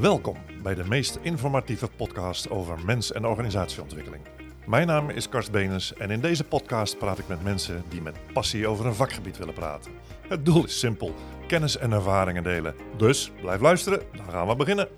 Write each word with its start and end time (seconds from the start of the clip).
Welkom 0.00 0.36
bij 0.62 0.74
de 0.74 0.84
meest 0.84 1.18
informatieve 1.22 1.88
podcast 1.96 2.50
over 2.50 2.78
mens- 2.84 3.12
en 3.12 3.26
organisatieontwikkeling. 3.26 4.22
Mijn 4.66 4.86
naam 4.86 5.10
is 5.10 5.28
Karst 5.28 5.50
Benes 5.50 5.94
en 5.94 6.10
in 6.10 6.20
deze 6.20 6.44
podcast 6.44 6.98
praat 6.98 7.18
ik 7.18 7.28
met 7.28 7.42
mensen 7.42 7.82
die 7.88 8.02
met 8.02 8.16
passie 8.32 8.66
over 8.66 8.86
een 8.86 8.94
vakgebied 8.94 9.38
willen 9.38 9.54
praten. 9.54 9.92
Het 10.28 10.44
doel 10.44 10.64
is 10.64 10.78
simpel: 10.78 11.14
kennis 11.46 11.76
en 11.76 11.92
ervaringen 11.92 12.42
delen. 12.42 12.74
Dus 12.96 13.32
blijf 13.40 13.60
luisteren, 13.60 14.02
dan 14.16 14.30
gaan 14.30 14.46
we 14.48 14.56
beginnen. 14.56 14.88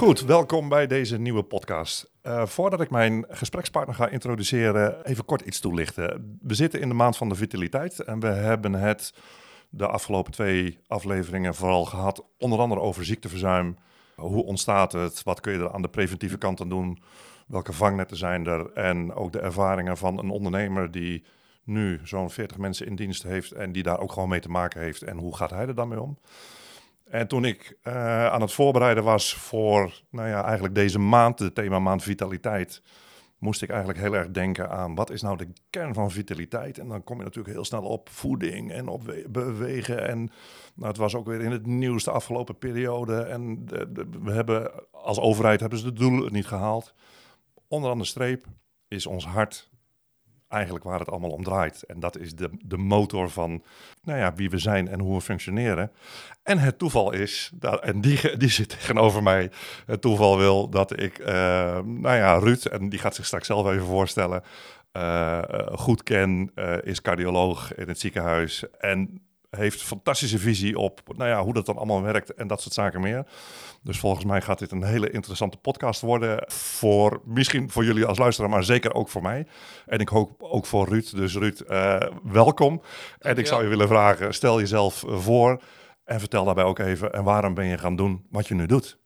Goed, 0.00 0.20
welkom 0.20 0.68
bij 0.68 0.86
deze 0.86 1.18
nieuwe 1.18 1.42
podcast. 1.42 2.10
Uh, 2.22 2.46
voordat 2.46 2.80
ik 2.80 2.90
mijn 2.90 3.24
gesprekspartner 3.28 3.94
ga 3.94 4.08
introduceren, 4.08 5.04
even 5.04 5.24
kort 5.24 5.40
iets 5.40 5.60
toelichten. 5.60 6.38
We 6.42 6.54
zitten 6.54 6.80
in 6.80 6.88
de 6.88 6.94
maand 6.94 7.16
van 7.16 7.28
de 7.28 7.34
vitaliteit 7.34 8.00
en 8.00 8.20
we 8.20 8.26
hebben 8.26 8.72
het 8.72 9.14
de 9.68 9.86
afgelopen 9.86 10.32
twee 10.32 10.78
afleveringen 10.86 11.54
vooral 11.54 11.84
gehad, 11.84 12.24
onder 12.38 12.58
andere 12.58 12.80
over 12.80 13.04
ziekteverzuim. 13.04 13.76
Hoe 14.16 14.44
ontstaat 14.44 14.92
het? 14.92 15.22
Wat 15.22 15.40
kun 15.40 15.52
je 15.52 15.58
er 15.58 15.72
aan 15.72 15.82
de 15.82 15.88
preventieve 15.88 16.38
kant 16.38 16.60
aan 16.60 16.68
doen? 16.68 17.02
Welke 17.46 17.72
vangnetten 17.72 18.16
zijn 18.16 18.46
er? 18.46 18.72
En 18.72 19.14
ook 19.14 19.32
de 19.32 19.40
ervaringen 19.40 19.96
van 19.96 20.18
een 20.18 20.30
ondernemer 20.30 20.90
die 20.90 21.24
nu 21.64 22.00
zo'n 22.04 22.30
40 22.30 22.58
mensen 22.58 22.86
in 22.86 22.96
dienst 22.96 23.22
heeft 23.22 23.52
en 23.52 23.72
die 23.72 23.82
daar 23.82 24.00
ook 24.00 24.12
gewoon 24.12 24.28
mee 24.28 24.40
te 24.40 24.50
maken 24.50 24.80
heeft. 24.80 25.02
En 25.02 25.18
hoe 25.18 25.36
gaat 25.36 25.50
hij 25.50 25.66
er 25.66 25.74
dan 25.74 25.88
mee 25.88 26.00
om? 26.00 26.18
En 27.10 27.28
toen 27.28 27.44
ik 27.44 27.78
uh, 27.82 28.26
aan 28.26 28.40
het 28.40 28.52
voorbereiden 28.52 29.04
was 29.04 29.34
voor, 29.34 30.02
nou 30.10 30.28
ja, 30.28 30.44
eigenlijk 30.44 30.74
deze 30.74 30.98
maand, 30.98 31.38
de 31.38 31.52
thema 31.52 31.78
maand 31.78 32.02
vitaliteit, 32.02 32.82
moest 33.38 33.62
ik 33.62 33.68
eigenlijk 33.68 33.98
heel 33.98 34.14
erg 34.14 34.30
denken 34.30 34.70
aan 34.70 34.94
wat 34.94 35.10
is 35.10 35.22
nou 35.22 35.36
de 35.36 35.52
kern 35.70 35.94
van 35.94 36.10
vitaliteit? 36.10 36.78
En 36.78 36.88
dan 36.88 37.04
kom 37.04 37.16
je 37.18 37.24
natuurlijk 37.24 37.54
heel 37.54 37.64
snel 37.64 37.82
op 37.82 38.08
voeding 38.08 38.72
en 38.72 38.88
op 38.88 39.14
bewegen. 39.28 40.08
En 40.08 40.18
nou, 40.74 40.88
het 40.88 40.96
was 40.96 41.14
ook 41.14 41.26
weer 41.26 41.40
in 41.40 41.50
het 41.50 41.66
nieuws 41.66 42.04
de 42.04 42.10
afgelopen 42.10 42.58
periode. 42.58 43.20
En 43.20 43.64
we 44.22 44.32
hebben 44.32 44.70
als 44.90 45.20
overheid 45.20 45.60
hebben 45.60 45.78
ze 45.78 45.84
de 45.84 45.98
doelen 45.98 46.32
niet 46.32 46.46
gehaald. 46.46 46.94
Onderaan 47.68 47.98
de 47.98 48.04
streep 48.04 48.44
is 48.88 49.06
ons 49.06 49.26
hart 49.26 49.69
eigenlijk 50.50 50.84
waar 50.84 50.98
het 50.98 51.10
allemaal 51.10 51.30
om 51.30 51.42
draait. 51.42 51.82
En 51.82 52.00
dat 52.00 52.18
is 52.18 52.34
de, 52.34 52.50
de 52.64 52.76
motor 52.76 53.30
van 53.30 53.62
nou 54.02 54.18
ja, 54.18 54.34
wie 54.34 54.50
we 54.50 54.58
zijn 54.58 54.88
en 54.88 55.00
hoe 55.00 55.14
we 55.14 55.20
functioneren. 55.20 55.90
En 56.42 56.58
het 56.58 56.78
toeval 56.78 57.12
is, 57.12 57.52
en 57.80 58.00
die, 58.00 58.36
die 58.36 58.48
zit 58.48 58.68
tegenover 58.68 59.22
mij, 59.22 59.50
het 59.86 60.00
toeval 60.00 60.38
wil 60.38 60.68
dat 60.68 61.00
ik, 61.00 61.18
uh, 61.18 61.26
nou 61.84 62.16
ja, 62.16 62.38
Ruud, 62.38 62.64
en 62.64 62.88
die 62.88 62.98
gaat 62.98 63.14
zich 63.14 63.26
straks 63.26 63.46
zelf 63.46 63.70
even 63.70 63.86
voorstellen, 63.86 64.42
uh, 64.92 65.42
goed 65.72 66.02
ken, 66.02 66.50
uh, 66.54 66.76
is 66.82 67.00
cardioloog 67.00 67.74
in 67.74 67.88
het 67.88 68.00
ziekenhuis 68.00 68.64
en 68.78 69.22
heeft 69.50 69.82
fantastische 69.82 70.38
visie 70.38 70.78
op 70.78 71.00
nou 71.16 71.30
ja, 71.30 71.42
hoe 71.42 71.54
dat 71.54 71.66
dan 71.66 71.76
allemaal 71.76 72.02
werkt 72.02 72.34
en 72.34 72.46
dat 72.46 72.60
soort 72.60 72.74
zaken 72.74 73.00
meer. 73.00 73.26
Dus 73.82 73.98
volgens 73.98 74.24
mij 74.24 74.40
gaat 74.40 74.58
dit 74.58 74.72
een 74.72 74.84
hele 74.84 75.10
interessante 75.10 75.56
podcast 75.56 76.00
worden. 76.00 76.44
Voor, 76.46 77.20
misschien 77.24 77.70
voor 77.70 77.84
jullie 77.84 78.04
als 78.04 78.18
luisteraar, 78.18 78.50
maar 78.50 78.64
zeker 78.64 78.94
ook 78.94 79.08
voor 79.08 79.22
mij. 79.22 79.46
En 79.86 79.98
ik 79.98 80.08
hoop 80.08 80.42
ook 80.42 80.66
voor 80.66 80.88
Ruud. 80.88 81.16
Dus 81.16 81.34
Ruud, 81.34 81.62
uh, 81.68 82.00
welkom. 82.22 82.82
En 83.18 83.36
ik 83.36 83.46
zou 83.46 83.62
je 83.62 83.68
willen 83.68 83.88
vragen, 83.88 84.34
stel 84.34 84.58
jezelf 84.58 85.04
voor 85.06 85.62
en 86.04 86.18
vertel 86.18 86.44
daarbij 86.44 86.64
ook 86.64 86.78
even... 86.78 87.12
en 87.12 87.24
waarom 87.24 87.54
ben 87.54 87.66
je 87.66 87.78
gaan 87.78 87.96
doen 87.96 88.26
wat 88.30 88.48
je 88.48 88.54
nu 88.54 88.66
doet? 88.66 88.98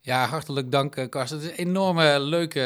Ja, 0.00 0.26
hartelijk 0.26 0.72
dank, 0.72 1.06
Karsten. 1.10 1.38
Het 1.38 1.46
is 1.46 1.58
een 1.58 1.66
enorme 1.66 2.20
leuke 2.20 2.60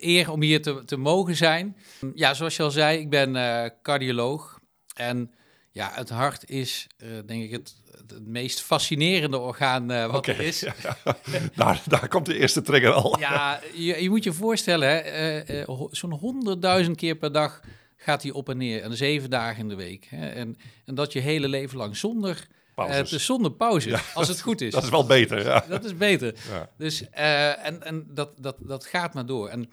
eer 0.00 0.30
om 0.30 0.42
hier 0.42 0.62
te, 0.62 0.84
te 0.84 0.96
mogen 0.96 1.36
zijn. 1.36 1.76
Ja, 2.14 2.34
zoals 2.34 2.56
je 2.56 2.62
al 2.62 2.70
zei, 2.70 2.98
ik 2.98 3.10
ben 3.10 3.34
uh, 3.34 3.64
cardioloog. 3.82 4.58
En 4.94 5.30
ja, 5.76 5.90
het 5.94 6.10
hart 6.10 6.50
is, 6.50 6.86
uh, 6.98 7.08
denk 7.26 7.42
ik, 7.42 7.50
het, 7.50 7.74
het 8.06 8.26
meest 8.26 8.60
fascinerende 8.60 9.38
orgaan 9.38 9.92
uh, 9.92 10.06
wat 10.06 10.16
okay, 10.16 10.34
er 10.34 10.40
is. 10.40 10.60
Ja, 10.60 10.74
ja. 10.82 10.96
daar, 11.54 11.82
daar 11.86 12.08
komt 12.08 12.26
de 12.26 12.38
eerste 12.38 12.62
trigger 12.62 12.92
al. 12.92 13.18
ja, 13.18 13.60
je, 13.74 14.02
je 14.02 14.10
moet 14.10 14.24
je 14.24 14.32
voorstellen, 14.32 15.04
uh, 15.50 15.80
zo'n 15.90 16.12
honderdduizend 16.12 16.96
keer 16.96 17.14
per 17.14 17.32
dag 17.32 17.60
gaat 17.96 18.22
hij 18.22 18.32
op 18.32 18.48
en 18.48 18.56
neer. 18.56 18.82
En 18.82 18.96
zeven 18.96 19.30
dagen 19.30 19.60
in 19.60 19.68
de 19.68 19.74
week. 19.74 20.06
Hè? 20.10 20.28
En, 20.28 20.56
en 20.84 20.94
dat 20.94 21.12
je 21.12 21.20
hele 21.20 21.48
leven 21.48 21.78
lang 21.78 21.96
zonder... 21.96 22.46
Pauzes. 22.74 23.24
zonder 23.24 23.52
pauze, 23.52 23.88
ja, 23.88 24.00
als 24.14 24.28
het 24.28 24.40
goed 24.40 24.60
is. 24.60 24.72
Dat 24.72 24.82
is 24.82 24.90
wel 24.90 25.06
beter, 25.06 25.44
ja. 25.44 25.64
Dat 25.68 25.84
is 25.84 25.96
beter. 25.96 26.34
Dus, 26.78 27.10
en 27.10 27.82
en 27.82 28.06
dat, 28.08 28.30
dat, 28.38 28.56
dat 28.60 28.86
gaat 28.86 29.14
maar 29.14 29.26
door. 29.26 29.48
En 29.48 29.70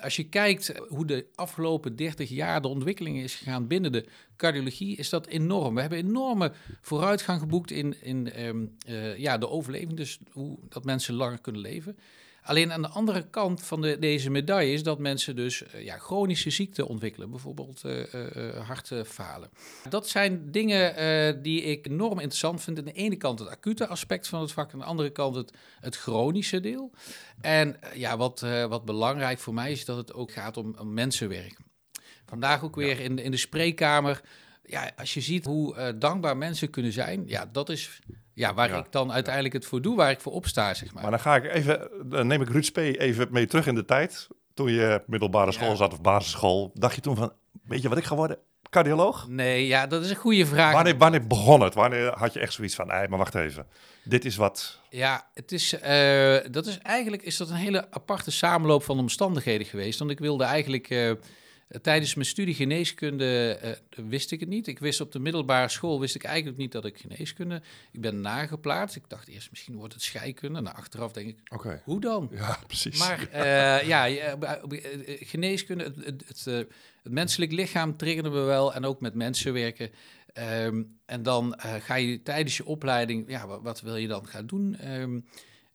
als 0.00 0.16
je 0.16 0.28
kijkt 0.28 0.72
hoe 0.88 1.06
de 1.06 1.26
afgelopen 1.34 1.96
30 1.96 2.28
jaar 2.28 2.62
de 2.62 2.68
ontwikkeling 2.68 3.18
is 3.18 3.34
gegaan 3.34 3.66
binnen 3.66 3.92
de 3.92 4.06
cardiologie, 4.36 4.96
is 4.96 5.08
dat 5.08 5.26
enorm. 5.26 5.74
We 5.74 5.80
hebben 5.80 5.98
enorme 5.98 6.52
vooruitgang 6.80 7.40
geboekt 7.40 7.70
in, 7.70 8.02
in 8.02 8.46
um, 8.46 8.76
uh, 8.88 9.16
ja, 9.16 9.38
de 9.38 9.48
overleving, 9.48 9.96
dus 9.96 10.18
hoe 10.30 10.58
dat 10.68 10.84
mensen 10.84 11.14
langer 11.14 11.40
kunnen 11.40 11.60
leven. 11.60 11.96
Alleen 12.46 12.72
aan 12.72 12.82
de 12.82 12.88
andere 12.88 13.28
kant 13.30 13.62
van 13.62 13.80
de, 13.80 13.98
deze 13.98 14.30
medaille 14.30 14.72
is 14.72 14.82
dat 14.82 14.98
mensen 14.98 15.36
dus 15.36 15.62
uh, 15.62 15.84
ja, 15.84 15.98
chronische 15.98 16.50
ziekten 16.50 16.86
ontwikkelen, 16.86 17.30
bijvoorbeeld 17.30 17.82
uh, 17.84 18.14
uh, 18.14 18.66
hartfalen. 18.66 19.50
Dat 19.88 20.08
zijn 20.08 20.50
dingen 20.50 21.42
die 21.42 21.62
ik 21.62 21.86
enorm 21.86 22.18
interessant 22.18 22.62
vind. 22.62 22.78
Aan 22.78 22.84
de 22.84 22.92
ene 22.92 23.16
kant 23.16 23.38
het 23.38 23.48
acute 23.48 23.86
aspect 23.86 24.28
van 24.28 24.40
het 24.40 24.52
vak, 24.52 24.72
aan 24.72 24.78
de 24.78 24.84
andere 24.84 25.10
kant 25.10 25.34
het, 25.34 25.52
het 25.80 25.96
chronische 25.96 26.60
deel. 26.60 26.90
En 27.40 27.76
ja, 27.94 28.16
wat, 28.16 28.40
wat 28.68 28.84
belangrijk 28.84 29.38
voor 29.38 29.54
mij 29.54 29.72
is 29.72 29.84
dat 29.84 29.96
het 29.96 30.12
ook 30.12 30.32
gaat 30.32 30.56
om, 30.56 30.74
om 30.78 30.94
mensenwerk. 30.94 31.56
Vandaag 32.26 32.64
ook 32.64 32.76
weer 32.76 33.00
in, 33.00 33.18
in 33.18 33.30
de 33.30 33.36
spreekkamer. 33.36 34.20
Ja, 34.62 34.92
als 34.96 35.14
je 35.14 35.20
ziet 35.20 35.44
hoe 35.44 35.98
dankbaar 35.98 36.36
mensen 36.36 36.70
kunnen 36.70 36.92
zijn, 36.92 37.22
ja, 37.26 37.46
dat 37.52 37.68
is 37.68 38.00
ja, 38.34 38.54
waar 38.54 38.78
ik 38.78 38.92
dan 38.92 39.12
uiteindelijk 39.12 39.54
het 39.54 39.66
voor 39.66 39.82
doe, 39.82 39.96
waar 39.96 40.10
ik 40.10 40.20
voor 40.20 40.32
opsta, 40.32 40.74
zeg 40.74 40.92
maar. 40.92 41.02
Maar 41.02 41.10
dan 41.10 41.20
ga 41.20 41.36
ik 41.36 41.52
even, 41.52 41.90
dan 42.04 42.26
neem 42.26 42.42
ik 42.42 42.48
Ruud 42.48 42.64
Spee 42.64 43.00
even 43.00 43.28
mee 43.30 43.46
terug 43.46 43.66
in 43.66 43.74
de 43.74 43.84
tijd. 43.84 44.28
Toen 44.54 44.72
je 44.72 45.02
middelbare 45.06 45.52
school 45.52 45.76
zat 45.76 45.92
of 45.92 46.00
basisschool, 46.00 46.70
dacht 46.74 46.94
je 46.94 47.00
toen 47.00 47.16
van, 47.16 47.32
weet 47.64 47.82
je 47.82 47.88
wat 47.88 47.98
ik 47.98 48.04
ga 48.04 48.14
worden? 48.16 48.38
Cardioloog? 48.70 49.28
Nee, 49.28 49.66
ja, 49.66 49.86
dat 49.86 50.04
is 50.04 50.10
een 50.10 50.16
goede 50.16 50.46
vraag. 50.46 50.72
Wanneer, 50.72 50.98
wanneer 50.98 51.26
begon 51.26 51.60
het? 51.60 51.74
Wanneer 51.74 52.12
had 52.18 52.32
je 52.32 52.40
echt 52.40 52.52
zoiets 52.52 52.74
van, 52.74 52.86
nee, 52.86 53.08
maar 53.08 53.18
wacht 53.18 53.34
even. 53.34 53.66
Dit 54.04 54.24
is 54.24 54.36
wat... 54.36 54.80
Ja, 54.90 55.30
het 55.34 55.52
is, 55.52 55.74
uh, 55.74 56.36
dat 56.50 56.66
is 56.66 56.78
eigenlijk 56.78 57.22
is 57.22 57.36
dat 57.36 57.50
een 57.50 57.56
hele 57.56 57.90
aparte 57.90 58.30
samenloop 58.30 58.82
van 58.82 58.98
omstandigheden 58.98 59.66
geweest. 59.66 59.98
Want 59.98 60.10
ik 60.10 60.18
wilde 60.18 60.44
eigenlijk... 60.44 60.90
Uh, 60.90 61.12
Tijdens 61.82 62.14
mijn 62.14 62.26
studie 62.26 62.54
geneeskunde 62.54 63.58
uh, 63.64 64.04
wist 64.08 64.30
ik 64.30 64.40
het 64.40 64.48
niet. 64.48 64.66
Ik 64.66 64.78
wist 64.78 65.00
op 65.00 65.12
de 65.12 65.18
middelbare 65.18 65.68
school 65.68 66.00
wist 66.00 66.14
ik 66.14 66.24
eigenlijk 66.24 66.58
niet 66.58 66.72
dat 66.72 66.84
ik 66.84 66.98
geneeskunde. 66.98 67.62
Ik 67.92 68.00
ben 68.00 68.20
nageplaatst. 68.20 68.96
Ik 68.96 69.08
dacht 69.08 69.28
eerst 69.28 69.50
misschien 69.50 69.74
wordt 69.76 69.94
het 69.94 70.02
scheikunde. 70.02 70.60
Nou, 70.60 70.76
achteraf 70.76 71.12
denk 71.12 71.28
ik, 71.28 71.38
okay. 71.52 71.80
hoe 71.84 72.00
dan? 72.00 72.28
Ja, 72.32 72.58
precies. 72.66 72.98
Maar 72.98 73.28
uh, 73.34 73.86
ja, 73.92 74.28
geneeskunde, 75.04 75.84
het, 75.84 75.96
het, 76.04 76.24
het, 76.26 76.44
het, 76.44 76.68
menselijk 77.02 77.52
lichaam 77.52 77.96
triggerde 77.96 78.30
me 78.30 78.40
wel 78.40 78.74
en 78.74 78.84
ook 78.84 79.00
met 79.00 79.14
mensen 79.14 79.52
werken. 79.52 79.90
Um, 80.38 80.98
en 81.06 81.22
dan 81.22 81.60
uh, 81.66 81.74
ga 81.74 81.94
je 81.94 82.22
tijdens 82.22 82.56
je 82.56 82.66
opleiding, 82.66 83.30
ja, 83.30 83.46
wat, 83.46 83.62
wat 83.62 83.80
wil 83.80 83.96
je 83.96 84.08
dan 84.08 84.26
gaan 84.26 84.46
doen? 84.46 84.92
Um, 84.92 85.24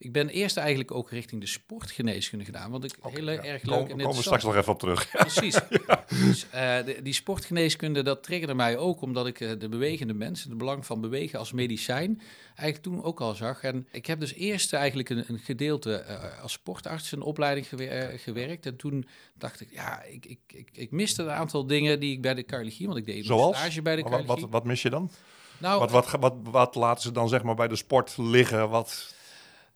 ik 0.02 0.12
ben 0.12 0.30
eerst 0.30 0.58
eigenlijk 0.58 0.92
ook 0.92 1.10
richting 1.10 1.42
de 1.42 1.48
sportgeneeskunde 1.48 2.46
gedaan, 2.46 2.72
want 2.72 2.84
ik 2.84 2.98
okay, 3.00 3.12
heel 3.12 3.32
ja. 3.32 3.44
erg 3.44 3.64
leuk 3.64 3.78
Kom, 3.78 3.90
en 3.90 3.98
Komen 3.98 4.16
we 4.16 4.22
straks 4.22 4.44
nog 4.44 4.56
even 4.56 4.74
op 4.74 4.80
terug. 4.80 5.10
Precies. 5.12 5.54
ja. 5.88 6.06
dus, 6.10 6.46
uh, 6.56 7.04
die 7.04 7.14
sportgeneeskunde, 7.14 8.04
dat 8.04 8.24
triggerde 8.24 8.54
mij 8.54 8.78
ook, 8.78 9.02
omdat 9.02 9.28
ik 9.28 9.40
uh, 9.40 9.52
de 9.60 9.70
bewegende 9.70 10.14
mensen, 10.14 10.50
het 10.50 10.58
belang 10.58 10.86
van 10.86 11.02
bewegen 11.02 11.40
als 11.40 11.52
medicijn, 11.52 12.22
eigenlijk 12.56 12.82
toen 12.82 13.04
ook 13.04 13.22
al 13.22 13.36
zag. 13.36 13.64
En 13.64 13.88
ik 13.92 14.06
heb 14.06 14.20
dus 14.20 14.34
eerst 14.34 14.74
eigenlijk 14.74 15.10
een, 15.10 15.24
een 15.28 15.40
gedeelte 15.40 16.06
uh, 16.08 16.42
als 16.42 16.52
sportarts 16.52 17.12
een 17.12 17.22
opleiding 17.22 17.68
gewer 17.68 18.20
gewerkt. 18.20 18.66
En 18.66 18.76
toen 18.76 19.08
dacht 19.38 19.62
ik, 19.62 19.68
ja, 19.72 20.04
ik, 20.04 20.26
ik, 20.26 20.40
ik, 20.48 20.70
ik, 20.72 20.92
miste 20.92 21.24
een 21.24 21.30
aantal 21.30 21.66
dingen 21.66 22.00
die 22.00 22.12
ik 22.12 22.22
bij 22.22 22.34
de 22.34 22.44
cardiologie, 22.44 22.88
want 22.88 23.00
ik 23.00 23.06
deed 23.06 23.30
een 23.30 23.54
stage 23.54 23.82
bij 23.82 23.96
de 23.96 24.02
cardiologie. 24.02 24.28
Wat, 24.28 24.40
wat, 24.40 24.50
wat 24.50 24.64
mis 24.64 24.82
je 24.82 24.90
dan? 24.90 25.12
Nou, 25.58 25.80
wat, 25.80 25.92
wat, 25.92 26.12
wat, 26.20 26.36
wat 26.44 26.76
laten 26.76 27.02
ze 27.02 27.12
dan 27.12 27.30
zeg 27.30 27.44
maar 27.44 27.56
bij 27.56 27.68
de 27.68 27.76
sport 27.76 28.18
liggen? 28.18 28.70
Wat... 28.70 29.18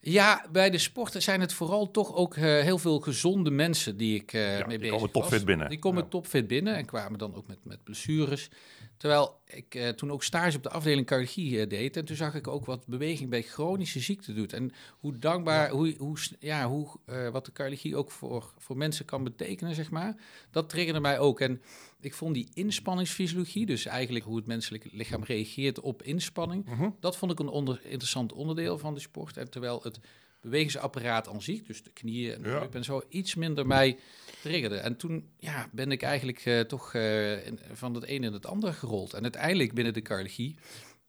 Ja, 0.06 0.46
bij 0.52 0.70
de 0.70 0.78
sporten 0.78 1.22
zijn 1.22 1.42
het 1.42 1.54
vooral 1.54 1.92
toch 1.92 2.16
ook 2.16 2.36
uh, 2.36 2.44
heel 2.44 2.78
veel 2.78 3.00
gezonde 3.00 3.52
mensen 3.52 3.98
die 3.98 4.16
ik 4.16 4.34
uh, 4.34 4.58
ja, 4.58 4.66
mee 4.68 4.80
bezig 4.80 4.80
Die 4.80 4.90
komen 4.92 5.12
topfit 5.12 5.46
binnen. 5.46 5.70
Die 5.70 5.80
komen 5.80 6.04
ja. 6.04 6.10
topfit 6.10 6.48
binnen 6.48 6.76
en 6.76 6.86
kwamen 6.86 7.20
dan 7.20 7.36
ook 7.36 7.48
met, 7.48 7.58
met 7.64 7.84
blessures. 7.84 8.50
Terwijl 8.98 9.40
ik 9.46 9.76
uh, 9.76 9.90
toen 9.90 10.12
ook 10.12 10.24
stage 10.24 10.58
op 10.58 10.64
de 10.64 10.70
afdeling 10.70 11.06
cardiologie 11.06 11.68
deed. 11.68 11.98
En 11.98 12.06
toen 12.06 12.16
zag 12.16 12.36
ik 12.36 12.48
ook 12.48 12.66
wat 12.66 12.88
beweging 12.88 13.30
bij 13.30 13.42
chronische 13.42 14.00
ziekte 14.00 14.34
doet. 14.34 14.54
En 14.54 14.72
hoe 15.00 15.18
dankbaar, 15.18 15.66
ja. 15.66 15.72
hoe, 15.72 15.96
hoe, 15.98 16.18
ja, 16.40 16.68
hoe, 16.68 16.88
wat 17.32 17.46
de 17.46 17.52
cardiologie 17.52 17.96
ook 17.96 18.12
voor, 18.12 18.54
voor 18.58 18.78
mensen 18.78 19.06
kan 19.06 19.24
betekenen, 19.24 19.76
zeg 19.76 19.92
maar. 19.92 20.16
Dat 20.52 20.70
triggerde 20.70 21.00
mij 21.00 21.20
ook. 21.20 21.40
En 21.40 21.62
ik 22.06 22.14
vond 22.14 22.34
die 22.34 22.50
inspanningsfysiologie, 22.54 23.66
dus 23.66 23.86
eigenlijk 23.86 24.26
hoe 24.26 24.36
het 24.36 24.46
menselijk 24.46 24.88
lichaam 24.92 25.24
reageert 25.24 25.80
op 25.80 26.04
inspanning, 26.04 26.70
uh 26.70 26.78
-huh. 26.80 26.90
dat 27.00 27.18
vond 27.18 27.32
ik 27.32 27.40
een 27.40 27.48
onder, 27.48 27.82
interessant 27.84 28.34
onderdeel 28.34 28.78
van 28.78 28.94
de 28.94 29.00
sport. 29.00 29.38
En 29.38 29.50
terwijl 29.50 29.80
het 29.84 30.00
bewegingsapparaat 30.42 31.28
aan 31.30 31.42
zich, 31.42 31.64
dus 31.64 31.84
de 31.84 31.90
knieën 31.92 32.34
en 32.34 32.42
de 32.42 32.50
Ja. 32.50 32.60
heup 32.60 32.76
en 32.76 32.84
zo, 32.84 33.02
iets 33.10 33.36
minder 33.36 33.68
mij 33.68 33.98
triggerde. 34.42 34.76
En 34.78 34.98
toen 34.98 35.30
ja, 35.40 35.70
ben 35.72 35.92
ik 35.92 36.02
eigenlijk 36.02 36.40
eh, 36.46 36.60
toch 36.60 36.94
eh, 36.94 37.46
in- 37.48 37.60
van 37.74 37.94
het 37.94 38.04
een 38.10 38.24
in 38.24 38.34
het 38.34 38.46
ander 38.46 38.74
gerold. 38.74 39.14
En 39.14 39.22
uiteindelijk 39.22 39.74
binnen 39.74 39.94
de 39.94 40.02
cardiologie 40.02 40.56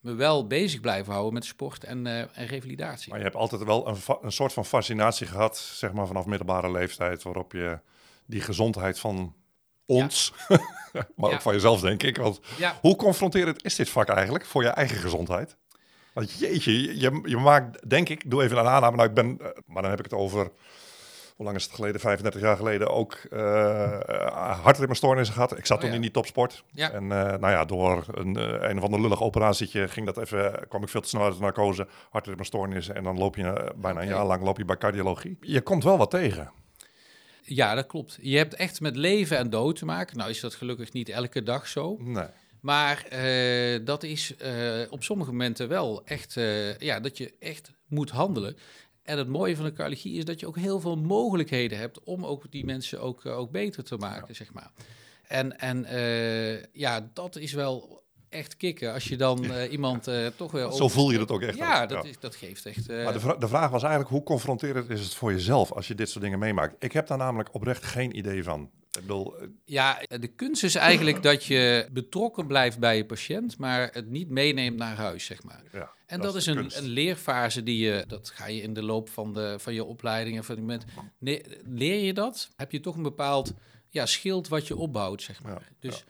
me 0.00 0.14
wel 0.14 0.46
bezig 0.46 0.80
blijven 0.80 1.12
houden 1.12 1.32
met 1.34 1.44
sport 1.44 1.84
en, 1.84 2.06
eh, 2.06 2.18
en 2.20 2.46
revalidatie. 2.46 3.08
Maar 3.08 3.18
je 3.18 3.24
hebt 3.24 3.36
altijd 3.36 3.64
wel 3.64 3.88
een, 3.88 3.96
een 4.22 4.32
soort 4.32 4.52
van 4.52 4.64
fascinatie 4.64 5.26
gehad, 5.26 5.58
zeg 5.58 5.92
maar 5.92 6.06
vanaf 6.06 6.26
middelbare 6.26 6.70
leeftijd, 6.70 7.22
waarop 7.22 7.52
je 7.52 7.78
die 8.26 8.40
gezondheid 8.40 8.98
van 8.98 9.34
ons, 9.86 10.32
maar 11.16 11.30
Ja. 11.30 11.34
ook 11.34 11.40
van 11.40 11.52
jezelf 11.54 11.80
denk 11.80 12.02
ik. 12.02 12.16
Want 12.16 12.40
Ja, 12.56 12.78
hoe 12.80 12.96
confronterend 12.96 13.64
is 13.64 13.74
dit 13.74 13.88
vak 13.90 14.08
eigenlijk 14.08 14.44
voor 14.46 14.62
je 14.62 14.68
eigen 14.68 14.96
gezondheid? 14.96 15.56
Want 16.12 16.38
jeetje, 16.38 17.00
je, 17.00 17.20
je, 17.24 17.36
maakt, 17.36 17.88
denk 17.90 18.08
ik, 18.08 18.30
doe 18.30 18.42
even 18.42 18.58
een 18.58 18.66
aanname, 18.66 18.96
nou 18.96 19.08
ik 19.08 19.14
ben, 19.14 19.38
eh, 19.40 19.46
maar 19.66 19.82
dan 19.82 19.90
heb 19.90 19.98
ik 19.98 20.04
het 20.10 20.14
over, 20.20 20.50
hoe 21.36 21.44
lang 21.46 21.56
is 21.56 21.64
het 21.64 21.72
geleden, 21.74 22.00
35 22.00 22.40
jaar 22.40 22.56
geleden, 22.56 22.90
ook 22.90 23.12
eh 23.30 23.38
uh, 24.10 24.60
hartritmestoornissen 24.62 25.34
gehad. 25.34 25.58
Ik 25.58 25.66
zat 25.66 25.76
Oh, 25.78 25.84
toen 25.84 25.92
in 25.94 26.00
die 26.00 26.10
topsport. 26.10 26.64
En 26.90 27.02
eh, 27.12 27.38
nou 27.38 27.50
ja, 27.50 27.64
door 27.64 28.04
een, 28.10 28.36
eh, 28.36 28.68
een 28.70 28.76
of 28.78 28.82
ander 28.84 29.00
lullig 29.00 29.22
operatietje 29.22 29.88
ging 29.88 30.06
dat 30.06 30.18
even, 30.18 30.66
kwam 30.68 30.82
ik 30.82 30.88
veel 30.88 31.00
te 31.00 31.08
snel 31.08 31.22
uit 31.22 31.34
de 31.34 31.40
narcose, 31.40 31.86
hartritmestoornissen. 32.10 32.94
En 32.94 33.02
dan 33.04 33.18
loop 33.18 33.36
je 33.36 33.42
eh, 33.52 33.68
bijna 33.76 34.00
een 34.00 34.08
jaar 34.08 34.24
lang 34.26 34.42
loop 34.42 34.58
je 34.58 34.64
bij 34.64 34.76
cardiologie. 34.76 35.36
Je 35.40 35.60
komt 35.60 35.84
wel 35.84 35.98
wat 35.98 36.10
tegen. 36.10 36.50
Ja, 37.44 37.74
dat 37.74 37.86
klopt. 37.86 38.18
Je 38.20 38.36
hebt 38.36 38.54
echt 38.54 38.80
met 38.80 38.96
leven 38.96 39.38
en 39.38 39.50
dood 39.50 39.76
te 39.76 39.84
maken. 39.84 40.16
Nou 40.16 40.30
is 40.30 40.40
dat 40.40 40.54
gelukkig 40.54 40.92
niet 40.92 41.08
elke 41.08 41.42
dag 41.42 41.68
zo. 41.68 41.96
Nee. 42.00 42.26
Maar 42.64 43.04
eh, 43.08 43.80
dat 43.84 44.02
is 44.02 44.36
eh, 44.36 44.80
op 44.90 45.02
sommige 45.02 45.30
momenten 45.30 45.68
wel 45.68 46.04
echt, 46.04 46.36
eh, 46.36 46.78
ja, 46.78 47.00
dat 47.00 47.18
je 47.18 47.34
echt 47.38 47.72
moet 47.86 48.10
handelen. 48.10 48.56
En 49.02 49.18
het 49.18 49.28
mooie 49.28 49.56
van 49.56 49.64
de 49.64 49.72
cardiologie 49.72 50.18
is 50.18 50.24
dat 50.24 50.40
je 50.40 50.46
ook 50.46 50.56
heel 50.56 50.80
veel 50.80 50.96
mogelijkheden 50.96 51.78
hebt 51.78 52.00
om 52.04 52.26
ook 52.26 52.50
die 52.50 52.64
mensen 52.64 53.00
ook, 53.00 53.26
ook 53.26 53.50
beter 53.50 53.84
te 53.84 53.96
maken, 53.96 54.34
zeg 54.34 54.52
maar. 54.52 54.70
En, 55.22 55.58
en 55.58 55.86
ja, 56.72 57.10
dat 57.12 57.36
is 57.36 57.52
wel 57.52 58.03
echt 58.34 58.56
kicken 58.56 58.92
als 58.92 59.04
je 59.04 59.16
dan 59.16 59.44
eh, 59.44 59.72
iemand 59.72 60.06
eh, 60.06 60.26
toch 60.36 60.52
weer... 60.52 60.72
Zo 60.82 60.88
voel 60.88 61.10
je 61.10 61.18
dat 61.18 61.30
ook 61.30 61.42
echt. 61.42 61.56
Ja, 61.56 61.86
dat, 61.86 62.04
Is, 62.04 62.18
dat 62.18 62.36
geeft 62.36 62.66
echt... 62.66 62.88
eh, 62.88 63.04
Maar 63.04 63.12
de, 63.12 63.20
vra- 63.20 63.36
de 63.36 63.48
vraag 63.48 63.70
was 63.70 63.82
eigenlijk, 63.82 64.12
hoe 64.12 64.22
confronterend 64.22 64.90
is 64.90 65.00
het 65.00 65.14
voor 65.14 65.32
jezelf 65.32 65.72
als 65.72 65.88
je 65.88 65.94
dit 65.94 66.10
soort 66.10 66.24
dingen 66.24 66.38
meemaakt? 66.38 66.74
Ik 66.78 66.92
heb 66.92 67.06
daar 67.06 67.18
namelijk 67.18 67.54
oprecht 67.54 67.84
geen 67.84 68.16
idee 68.16 68.44
van. 68.44 68.70
Ik 68.90 69.00
bedoel, 69.00 69.34
Ja, 69.64 70.02
de 70.08 70.28
kunst 70.28 70.62
is 70.64 70.74
eigenlijk 70.74 71.22
dat 71.22 71.44
je 71.44 71.88
betrokken 71.92 72.46
blijft 72.46 72.78
bij 72.78 72.96
je 72.96 73.04
patiënt, 73.06 73.58
maar 73.58 73.88
het 73.92 74.10
niet 74.10 74.28
meeneemt 74.30 74.76
naar 74.76 74.96
huis, 74.96 75.24
zeg 75.24 75.42
maar. 75.42 75.62
ja, 75.72 75.90
En 76.06 76.20
dat, 76.20 76.34
is, 76.34 76.46
een, 76.46 76.70
een 76.76 76.84
leerfase 76.88 77.62
die 77.62 77.78
je, 77.84 78.04
dat 78.06 78.30
ga 78.34 78.46
je 78.46 78.62
in 78.62 78.74
de 78.74 78.82
loop 78.82 79.08
van, 79.08 79.32
de, 79.32 79.54
van 79.58 79.74
je 79.74 79.84
opleiding 79.84 80.36
en 80.36 80.44
van 80.44 80.58
moment. 80.58 80.84
Nee, 81.18 81.42
leer 81.64 82.04
je 82.04 82.12
dat? 82.12 82.50
Heb 82.56 82.72
je 82.72 82.80
toch 82.80 82.96
een 82.96 83.02
bepaald 83.02 83.52
ja, 83.88 84.06
schild 84.06 84.48
wat 84.48 84.66
je 84.66 84.76
opbouwt, 84.76 85.22
zeg 85.22 85.42
maar. 85.42 85.52
Ja, 85.52 85.60
dus 85.80 86.04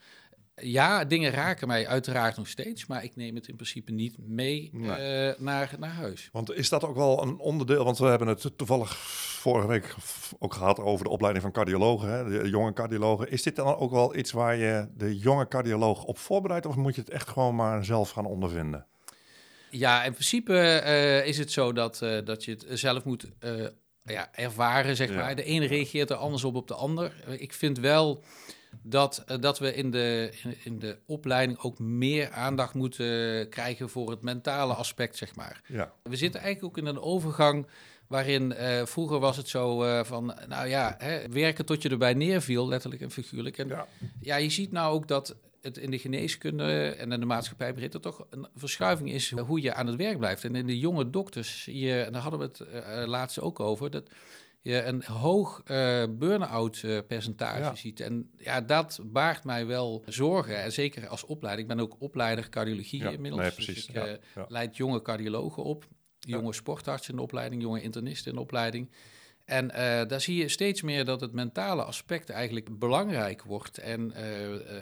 ja. 0.55 1.05
dingen 1.05 1.31
raken 1.31 1.67
mij 1.67 1.87
uiteraard 1.87 2.37
nog 2.37 2.47
steeds, 2.47 2.85
maar 2.85 3.03
ik 3.03 3.15
neem 3.15 3.35
het 3.35 3.47
in 3.47 3.55
principe 3.55 3.91
niet 3.91 4.15
mee 4.17 4.69
Nee. 4.73 4.89
eh, 4.91 5.39
naar, 5.39 5.75
naar 5.79 5.89
huis. 5.93 6.29
Want 6.31 6.51
is 6.53 6.69
dat 6.69 6.83
ook 6.83 6.95
wel 6.95 7.21
een 7.23 7.37
onderdeel? 7.39 7.83
Want 7.83 7.97
we 7.97 8.05
hebben 8.05 8.27
het 8.27 8.51
toevallig 8.57 8.95
vorige 8.97 9.67
week 9.67 9.95
ook 10.39 10.53
gehad 10.53 10.79
over 10.79 11.05
de 11.05 11.11
opleiding 11.11 11.43
van 11.43 11.53
cardiologen, 11.53 12.09
hè, 12.09 12.29
de 12.43 12.49
jonge 12.49 12.73
cardiologen. 12.73 13.31
Is 13.31 13.43
dit 13.43 13.55
dan 13.55 13.75
ook 13.75 13.91
wel 13.91 14.15
iets 14.15 14.31
waar 14.31 14.55
je 14.55 14.87
de 14.97 15.17
jonge 15.17 15.47
cardioloog 15.47 16.03
op 16.03 16.17
voorbereidt? 16.17 16.65
Of 16.65 16.75
moet 16.75 16.95
je 16.95 17.01
het 17.01 17.09
echt 17.09 17.27
gewoon 17.29 17.55
maar 17.55 17.85
zelf 17.85 18.09
gaan 18.09 18.25
ondervinden? 18.25 18.85
Ja, 19.69 20.03
in 20.03 20.11
principe 20.11 20.57
eh, 20.59 21.25
is 21.27 21.37
het 21.37 21.51
zo 21.51 21.73
dat, 21.73 22.01
eh, 22.01 22.25
dat 22.25 22.43
je 22.43 22.51
het 22.51 22.65
zelf 22.79 23.03
moet 23.03 23.25
ja, 24.03 24.29
ervaren, 24.33 24.95
zeg 24.95 25.09
Ja. 25.09 25.15
maar. 25.15 25.35
De 25.35 25.43
ene 25.43 25.65
reageert 25.65 26.09
er 26.09 26.15
anders 26.15 26.43
op 26.43 26.55
op 26.55 26.67
de 26.67 26.73
ander. 26.73 27.13
Ik 27.39 27.53
vind 27.53 27.79
wel 27.79 28.23
dat, 28.81 29.23
eh, 29.25 29.37
dat 29.39 29.59
we 29.59 29.73
in 29.73 29.91
de, 29.91 30.31
in, 30.63 30.79
de 30.79 30.97
opleiding 31.05 31.59
ook 31.59 31.79
meer 31.79 32.31
aandacht 32.31 32.73
moeten 32.73 33.49
krijgen 33.49 33.89
voor 33.89 34.09
het 34.09 34.21
mentale 34.21 34.73
aspect, 34.73 35.17
zeg 35.17 35.35
maar. 35.35 35.61
Ja, 35.67 35.93
We 36.03 36.15
zitten 36.15 36.41
eigenlijk 36.41 36.77
ook 36.77 36.83
in 36.83 36.89
een 36.89 37.01
overgang 37.01 37.67
waarin 38.07 38.53
eh, 38.53 38.85
vroeger 38.85 39.19
was 39.19 39.37
het 39.37 39.47
zo 39.47 39.83
eh, 39.83 40.03
van, 40.03 40.35
nou 40.47 40.67
ja, 40.67 40.95
hè, 40.97 41.29
werken 41.29 41.65
tot 41.65 41.81
je 41.81 41.89
erbij 41.89 42.13
neerviel, 42.13 42.67
letterlijk 42.67 43.01
en 43.01 43.11
figuurlijk. 43.11 43.57
En 43.57 43.67
ja. 43.67 43.87
ja, 44.21 44.35
je 44.35 44.49
ziet 44.49 44.71
nou 44.71 44.93
ook 44.93 45.07
dat 45.07 45.35
het 45.61 45.77
in 45.77 45.91
de 45.91 45.99
geneeskunde 45.99 46.89
en 46.89 47.11
in 47.11 47.19
de 47.19 47.25
maatschappij 47.25 47.73
breed 47.73 47.93
er 47.93 48.01
toch 48.01 48.25
een 48.29 48.47
verschuiving 48.55 49.11
is 49.11 49.31
hoe 49.31 49.61
je 49.61 49.73
aan 49.73 49.87
het 49.87 49.95
werk 49.95 50.17
blijft. 50.17 50.43
En 50.43 50.55
in 50.55 50.65
de 50.65 50.79
jonge 50.79 51.09
dokters, 51.09 51.65
je, 51.65 52.01
en 52.01 52.11
daar 52.11 52.21
hadden 52.21 52.39
we 52.39 52.45
het 52.45 52.59
eh, 52.59 53.07
laatst 53.07 53.39
ook 53.39 53.59
over, 53.59 53.91
dat 53.91 54.09
je 54.71 54.83
een 54.83 55.03
hoog 55.03 55.61
eh 55.65 56.03
burn-out 56.09 56.81
eh, 56.85 56.97
percentage 57.07 57.59
Ja. 57.61 57.75
ziet. 57.75 57.99
En 57.99 58.29
ja, 58.37 58.61
dat 58.61 58.99
baart 59.03 59.43
mij 59.43 59.65
wel 59.65 60.03
zorgen. 60.07 60.63
En 60.63 60.71
zeker 60.71 61.07
als 61.07 61.25
opleiding. 61.25 61.69
Ik 61.69 61.75
ben 61.75 61.85
ook 61.85 61.95
opleider 61.99 62.49
cardiologie 62.49 63.01
Ja, 63.03 63.09
inmiddels. 63.09 63.41
nee, 63.41 63.65
Dus 63.65 63.87
ik 63.87 63.93
Ja, 63.93 64.05
eh, 64.07 64.43
leid 64.47 64.77
jonge 64.77 65.01
cardiologen 65.01 65.63
op, 65.63 65.87
jonge 66.19 66.53
sportartsen 66.53 67.09
in 67.11 67.15
de 67.17 67.23
opleiding, 67.23 67.61
jonge 67.61 67.81
internisten 67.81 68.29
in 68.31 68.35
de 68.37 68.43
opleiding. 68.43 68.89
En 69.45 69.67
daar 70.07 70.21
zie 70.21 70.35
je 70.37 70.47
steeds 70.47 70.81
meer 70.81 71.05
dat 71.05 71.21
het 71.21 71.31
mentale 71.31 71.83
aspect 71.83 72.29
eigenlijk 72.29 72.79
belangrijk 72.79 73.43
wordt 73.43 73.77
en, 73.77 74.13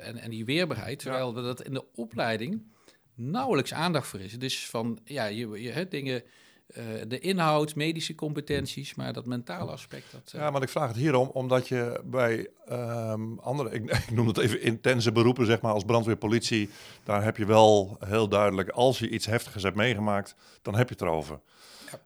en, 0.02 0.18
en 0.18 0.30
die 0.30 0.46
weerbaarheid. 0.46 1.00
Terwijl 1.00 1.36
we 1.36 1.42
dat 1.42 1.64
in 1.64 1.74
de 1.74 1.86
opleiding 1.94 2.72
nauwelijks 3.16 3.74
aandacht 3.74 4.08
voor 4.08 4.20
is. 4.20 4.40
Dus 4.40 4.70
van, 4.70 5.00
ja, 5.06 5.26
je, 5.26 5.62
je 5.62 5.70
hebt 5.70 5.92
dingen, 5.92 6.24
eh, 6.68 6.84
de 7.08 7.20
inhoud, 7.20 7.76
medische 7.76 8.16
competenties, 8.16 8.96
maar 8.96 9.14
dat 9.14 9.26
mentale 9.26 9.72
aspect, 9.72 10.12
dat... 10.12 10.32
eh, 10.34 10.40
Ja, 10.42 10.50
maar 10.50 10.62
ik 10.62 10.70
vraag 10.70 10.88
het 10.88 10.98
hierom, 10.98 11.28
omdat 11.34 11.68
je 11.68 12.02
bij 12.06 12.48
ehm, 12.68 13.38
andere, 13.40 13.70
ik, 13.70 13.92
ik 14.08 14.12
noem 14.12 14.28
het 14.28 14.38
even 14.38 14.62
intense 14.62 15.12
beroepen, 15.12 15.46
zeg 15.46 15.62
maar, 15.62 15.74
als 15.74 15.84
brandweer, 15.84 16.16
politie, 16.16 16.70
daar 17.04 17.24
heb 17.24 17.38
je 17.38 17.46
wel 17.46 17.98
heel 18.06 18.28
duidelijk, 18.28 18.70
als 18.70 19.00
je 19.00 19.10
iets 19.10 19.26
heftigs 19.26 19.64
hebt 19.64 19.76
meegemaakt, 19.76 20.36
dan 20.62 20.76
heb 20.76 20.88
je 20.88 20.94
het 20.94 21.04
erover. 21.04 21.40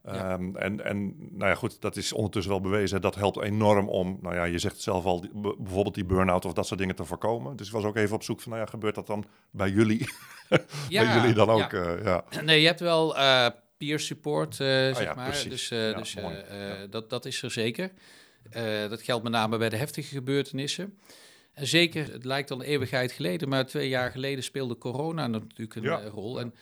ja, 0.04 0.14
ja. 0.14 0.30
Ehm, 0.34 0.56
en, 0.56 0.86
en 0.86 1.16
nou 1.32 1.50
ja, 1.50 1.56
goed, 1.56 1.82
dat 1.82 1.96
is 1.96 2.14
ondertussen 2.14 2.52
wel 2.52 2.62
bewezen. 2.62 3.02
Dat 3.02 3.16
helpt 3.16 3.42
enorm 3.42 3.90
om, 3.90 4.18
nou 4.22 4.36
ja, 4.36 4.44
je 4.44 4.60
zegt 4.60 4.74
het 4.74 4.84
zelf 4.84 5.06
al, 5.06 5.22
die- 5.22 5.32
bijvoorbeeld 5.58 5.96
die 5.96 6.06
burn-out 6.06 6.46
of 6.46 6.54
dat 6.54 6.68
soort 6.68 6.80
dingen 6.80 6.96
te 6.96 7.06
voorkomen. 7.06 7.56
Dus 7.56 7.68
ik 7.68 7.74
was 7.74 7.84
ook 7.84 7.96
even 7.96 8.16
op 8.16 8.24
zoek 8.24 8.42
van, 8.42 8.52
nou 8.52 8.64
ja, 8.64 8.70
gebeurt 8.70 8.96
dat 8.96 9.08
dan 9.08 9.26
bij 9.52 9.70
jullie? 9.70 10.06
Ja, 10.90 11.04
bij 11.04 11.14
jullie 11.16 11.34
dan 11.34 11.50
ook? 11.50 11.72
ja. 11.72 11.96
eh, 11.96 12.04
ja. 12.04 12.24
Nee, 12.44 12.62
je 12.62 12.68
hebt 12.68 12.80
wel 12.80 13.18
peer 13.78 14.00
support, 14.00 14.52
eh, 14.52 14.58
zeg 14.68 15.02
ja, 15.04 15.14
maar. 15.14 15.30
precies. 15.30 15.50
Dus, 15.50 15.72
eh, 15.72 15.90
Ja, 15.90 15.98
dus 15.98 16.16
eh, 16.16 16.72
dat, 16.90 17.10
dat 17.10 17.26
is 17.26 17.42
er 17.42 17.52
zeker. 17.52 17.92
Dat 18.90 19.02
geldt 19.02 19.24
met 19.24 19.32
name 19.32 19.58
bij 19.58 19.70
de 19.70 19.76
heftige 19.78 20.16
gebeurtenissen. 20.16 20.98
En 21.54 21.68
zeker, 21.68 22.12
het 22.12 22.26
lijkt 22.26 22.52
al 22.52 22.60
een 22.60 22.66
eeuwigheid 22.66 23.12
geleden, 23.12 23.50
maar 23.50 23.66
twee 23.66 23.90
jaar 23.90 24.12
geleden 24.12 24.44
speelde 24.44 24.78
corona 24.78 25.28
natuurlijk 25.28 25.76
een 25.76 25.84
Ja. 25.84 26.02
rol. 26.04 26.40
En 26.40 26.54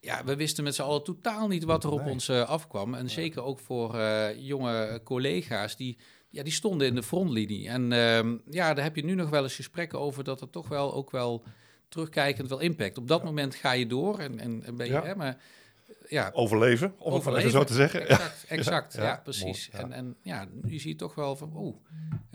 ja, 0.00 0.24
we 0.24 0.36
wisten 0.36 0.64
met 0.64 0.74
z'n 0.74 0.82
allen 0.82 1.04
totaal 1.04 1.48
niet 1.48 1.64
wat 1.64 1.84
er 1.84 1.90
op 1.90 2.02
Nee. 2.04 2.12
ons 2.12 2.30
afkwam. 2.30 2.94
En 2.94 3.10
zeker 3.10 3.42
ook 3.42 3.58
voor 3.58 4.00
jonge 4.36 5.00
collega's 5.04 5.76
die, 5.76 5.98
ja, 6.30 6.42
die 6.42 6.52
stonden 6.52 6.86
in 6.86 6.94
de 6.94 7.02
frontlinie. 7.02 7.68
En 7.68 7.92
ehm, 7.92 8.36
ja, 8.50 8.74
daar 8.74 8.84
heb 8.84 8.96
je 8.96 9.04
nu 9.04 9.14
nog 9.14 9.30
wel 9.30 9.42
eens 9.42 9.54
gesprekken 9.54 9.98
over 10.00 10.24
dat 10.24 10.40
er 10.40 10.50
toch 10.50 10.68
wel 10.68 10.94
ook 10.94 11.10
wel 11.10 11.44
terugkijkend 11.88 12.48
wel 12.48 12.60
impact. 12.60 12.98
Op 12.98 13.08
dat 13.08 13.24
moment 13.24 13.54
ga 13.54 13.72
je 13.72 13.86
door 13.86 14.18
en, 14.18 14.38
en, 14.40 14.62
en 14.64 14.76
ben 14.76 14.86
je, 14.86 14.92
Ja. 14.92 15.04
hè, 15.04 15.14
maar 15.16 15.40
ja, 16.12 16.30
Overleven, 16.32 16.94
om 16.98 17.14
het 17.14 17.24
maar 17.24 17.34
even 17.34 17.50
zo 17.50 17.64
te 17.64 17.74
zeggen. 17.74 18.08
Exact, 18.08 18.44
exact 18.48 18.94
ja, 18.94 19.02
ja, 19.02 19.20
precies. 19.24 19.70
mooi. 19.72 19.84
En, 19.84 19.92
en 19.92 20.16
ja, 20.22 20.48
je 20.66 20.78
ziet 20.78 20.98
toch 20.98 21.14
wel 21.14 21.36
van, 21.36 21.52
oeh, 21.56 21.76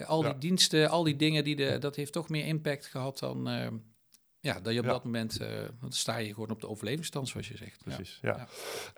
al 0.08 0.22
die 0.22 0.38
diensten, 0.38 0.90
al 0.90 1.04
die 1.04 1.16
dingen, 1.16 1.44
die 1.44 1.56
de, 1.56 1.78
dat 1.78 1.96
heeft 1.96 2.14
toch 2.14 2.30
meer 2.30 2.46
impact 2.46 2.86
gehad 2.86 3.20
dan, 3.20 3.48
eh, 3.50 3.68
ja, 4.40 4.60
dat 4.60 4.74
je 4.74 4.80
op 4.80 4.86
Ja. 4.86 4.92
dat 4.92 5.04
moment, 5.04 5.40
eh, 5.40 5.48
dan 5.82 5.92
sta 5.92 6.18
je 6.18 6.34
gewoon 6.34 6.50
op 6.50 6.62
de 6.62 6.68
overlevingsstand, 6.68 7.28
zoals 7.28 7.48
je 7.48 7.58
zegt. 7.58 7.84
Precies, 7.84 8.20
ja. 8.22 8.36
Ja. 8.38 8.48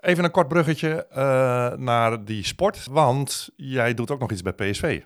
Even 0.00 0.24
een 0.24 0.30
kort 0.30 0.48
bruggetje 0.48 1.06
eh, 1.06 1.72
naar 1.76 2.24
die 2.24 2.44
sport, 2.44 2.86
want 2.86 3.48
jij 3.56 3.94
doet 3.94 4.10
ook 4.10 4.20
nog 4.20 4.30
iets 4.30 4.42
bij 4.42 4.52
PSV. 4.52 5.02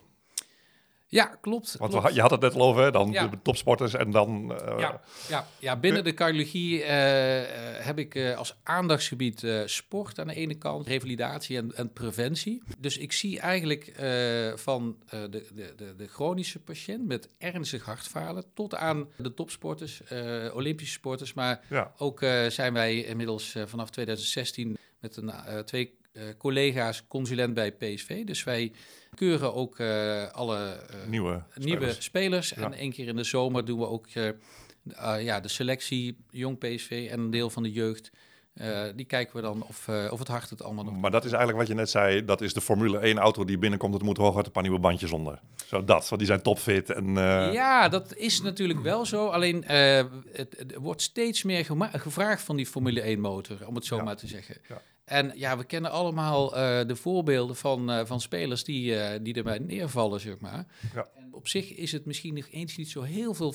Ja, 1.15 1.25
klopt. 1.41 1.77
Want 1.79 1.93
klopt. 1.93 2.15
je 2.15 2.21
had 2.21 2.31
het 2.31 2.41
net 2.41 2.55
al 2.55 2.63
over, 2.63 2.83
hè, 2.83 2.91
dan 2.91 3.11
Ja. 3.11 3.27
de 3.27 3.39
topsporters 3.43 3.95
en 3.95 4.11
dan... 4.11 4.55
eh, 4.61 4.79
Ja, 4.79 5.01
ja, 5.29 5.47
ja, 5.59 5.77
binnen 5.77 6.05
de 6.05 6.15
cardiologie 6.15 6.83
eh, 6.83 7.41
eh, 7.79 7.85
heb 7.85 7.99
ik 7.99 8.15
eh, 8.15 8.37
als 8.37 8.57
aandachtsgebied 8.63 9.45
eh, 9.45 9.61
sport 9.65 10.19
aan 10.19 10.27
de 10.27 10.35
ene 10.35 10.55
kant, 10.55 10.87
revalidatie 10.87 11.57
en, 11.57 11.75
en 11.77 11.93
preventie. 11.93 12.63
Dus 12.79 12.99
ik 12.99 13.13
zie 13.13 13.41
eigenlijk 13.41 13.87
eh, 13.87 14.53
van 14.57 14.97
eh, 15.09 15.21
de, 15.31 15.47
de, 15.55 15.73
de, 15.77 15.95
de 15.97 16.07
chronische 16.07 16.59
patiënt 16.61 17.07
met 17.07 17.29
ernstig 17.39 17.85
hartfalen 17.85 18.45
tot 18.55 18.75
aan 18.75 19.09
de 19.17 19.35
topsporters, 19.35 20.03
eh, 20.05 20.55
Olympische 20.55 20.93
sporters. 20.93 21.33
Maar 21.35 21.61
ja. 21.71 21.93
ook 21.97 22.23
eh, 22.23 22.47
zijn 22.47 22.73
wij 22.73 22.97
inmiddels 23.05 23.55
eh, 23.55 23.63
vanaf 23.67 23.91
2016 23.91 24.77
met 25.01 25.17
een, 25.17 25.31
eh, 25.31 25.59
twee 25.59 25.87
eh, 25.87 25.93
collega's 26.39 27.07
consulent 27.09 27.55
bij 27.55 27.73
PSV. 27.73 28.25
Dus 28.25 28.45
wij 28.45 28.73
keuren 29.15 29.55
ook 29.55 29.79
eh, 29.79 30.31
alle 30.31 30.87
eh, 30.91 31.07
nieuwe 31.07 31.43
nieuwe 31.55 31.79
spelers. 31.79 32.05
spelers. 32.05 32.49
Ja. 32.49 32.63
En 32.63 32.73
één 32.73 32.93
keer 32.93 33.09
in 33.09 33.17
de 33.17 33.25
zomer 33.25 33.65
doen 33.65 33.79
we 33.79 33.87
ook 33.87 34.07
eh, 34.07 34.29
eh, 34.29 35.25
ja, 35.25 35.41
de 35.41 35.49
selectie, 35.49 36.17
jong 36.31 36.59
PSV 36.59 37.09
en 37.11 37.21
een 37.21 37.31
deel 37.31 37.51
van 37.51 37.63
de 37.63 37.73
jeugd. 37.73 38.11
Uh, 38.55 38.83
die 38.95 39.05
kijken 39.05 39.37
we 39.37 39.43
dan 39.43 39.65
of, 39.69 39.89
uh, 39.89 40.13
of 40.13 40.19
het 40.19 40.29
hart 40.29 40.51
het 40.51 40.63
allemaal 40.63 40.85
nog... 40.85 41.01
Maar 41.01 41.11
dat 41.11 41.25
is 41.25 41.31
eigenlijk 41.31 41.59
wat 41.59 41.69
je 41.69 41.75
net 41.75 41.91
zei, 41.91 42.25
dat 42.25 42.41
is 42.41 42.55
de 42.55 42.61
Formule 42.61 42.99
1 42.99 43.19
auto 43.19 43.45
die 43.45 43.59
binnenkomt, 43.59 43.95
het 43.95 44.03
moet 44.03 44.17
hooguit 44.17 44.47
een 44.47 44.53
paar 44.53 44.63
nieuwe 44.63 44.79
bandjes 44.79 45.13
onder. 45.13 45.41
Zo 45.67 45.85
dat, 45.85 46.09
want 46.09 46.19
die 46.19 46.27
zijn 46.27 46.43
topfit. 46.43 46.91
En, 46.91 47.09
uh... 47.09 47.53
Ja, 47.53 47.89
dat 47.89 48.17
is 48.17 48.43
natuurlijk 48.43 48.81
wel 48.81 49.07
zo. 49.07 49.27
Alleen 49.27 49.65
het, 49.65 50.57
het, 50.57 50.75
wordt 50.75 51.03
steeds 51.03 51.43
meer 51.43 51.67
gevraagd 51.93 52.43
van 52.43 52.57
die 52.57 52.67
Formule 52.67 53.01
1 53.01 53.21
motor, 53.21 53.67
om 53.67 53.75
het 53.75 53.85
zo 53.85 53.97
ja. 53.97 54.03
maar 54.03 54.17
te 54.17 54.27
zeggen. 54.27 54.57
Ja. 54.69 54.83
En 55.05 55.33
ja, 55.35 55.59
we 55.59 55.65
kennen 55.65 55.91
allemaal 55.91 56.57
uh, 56.57 56.87
de 56.87 56.97
voorbeelden 56.97 57.57
van, 57.57 57.91
uh, 57.91 58.05
van 58.05 58.21
spelers 58.21 58.65
die, 58.65 58.95
uh, 58.95 59.11
die 59.23 59.35
erbij 59.35 59.59
neervallen, 59.59 60.21
zeg 60.21 60.39
maar. 60.39 60.67
Ja. 60.95 61.09
En 61.15 61.35
op 61.35 61.49
zich 61.49 61.75
is 61.75 61.93
het 61.93 62.05
misschien 62.05 62.35
nog 62.35 62.49
eens 62.51 62.77
niet 62.77 62.91
zo 62.91 63.03
heel 63.03 63.35
veel 63.35 63.55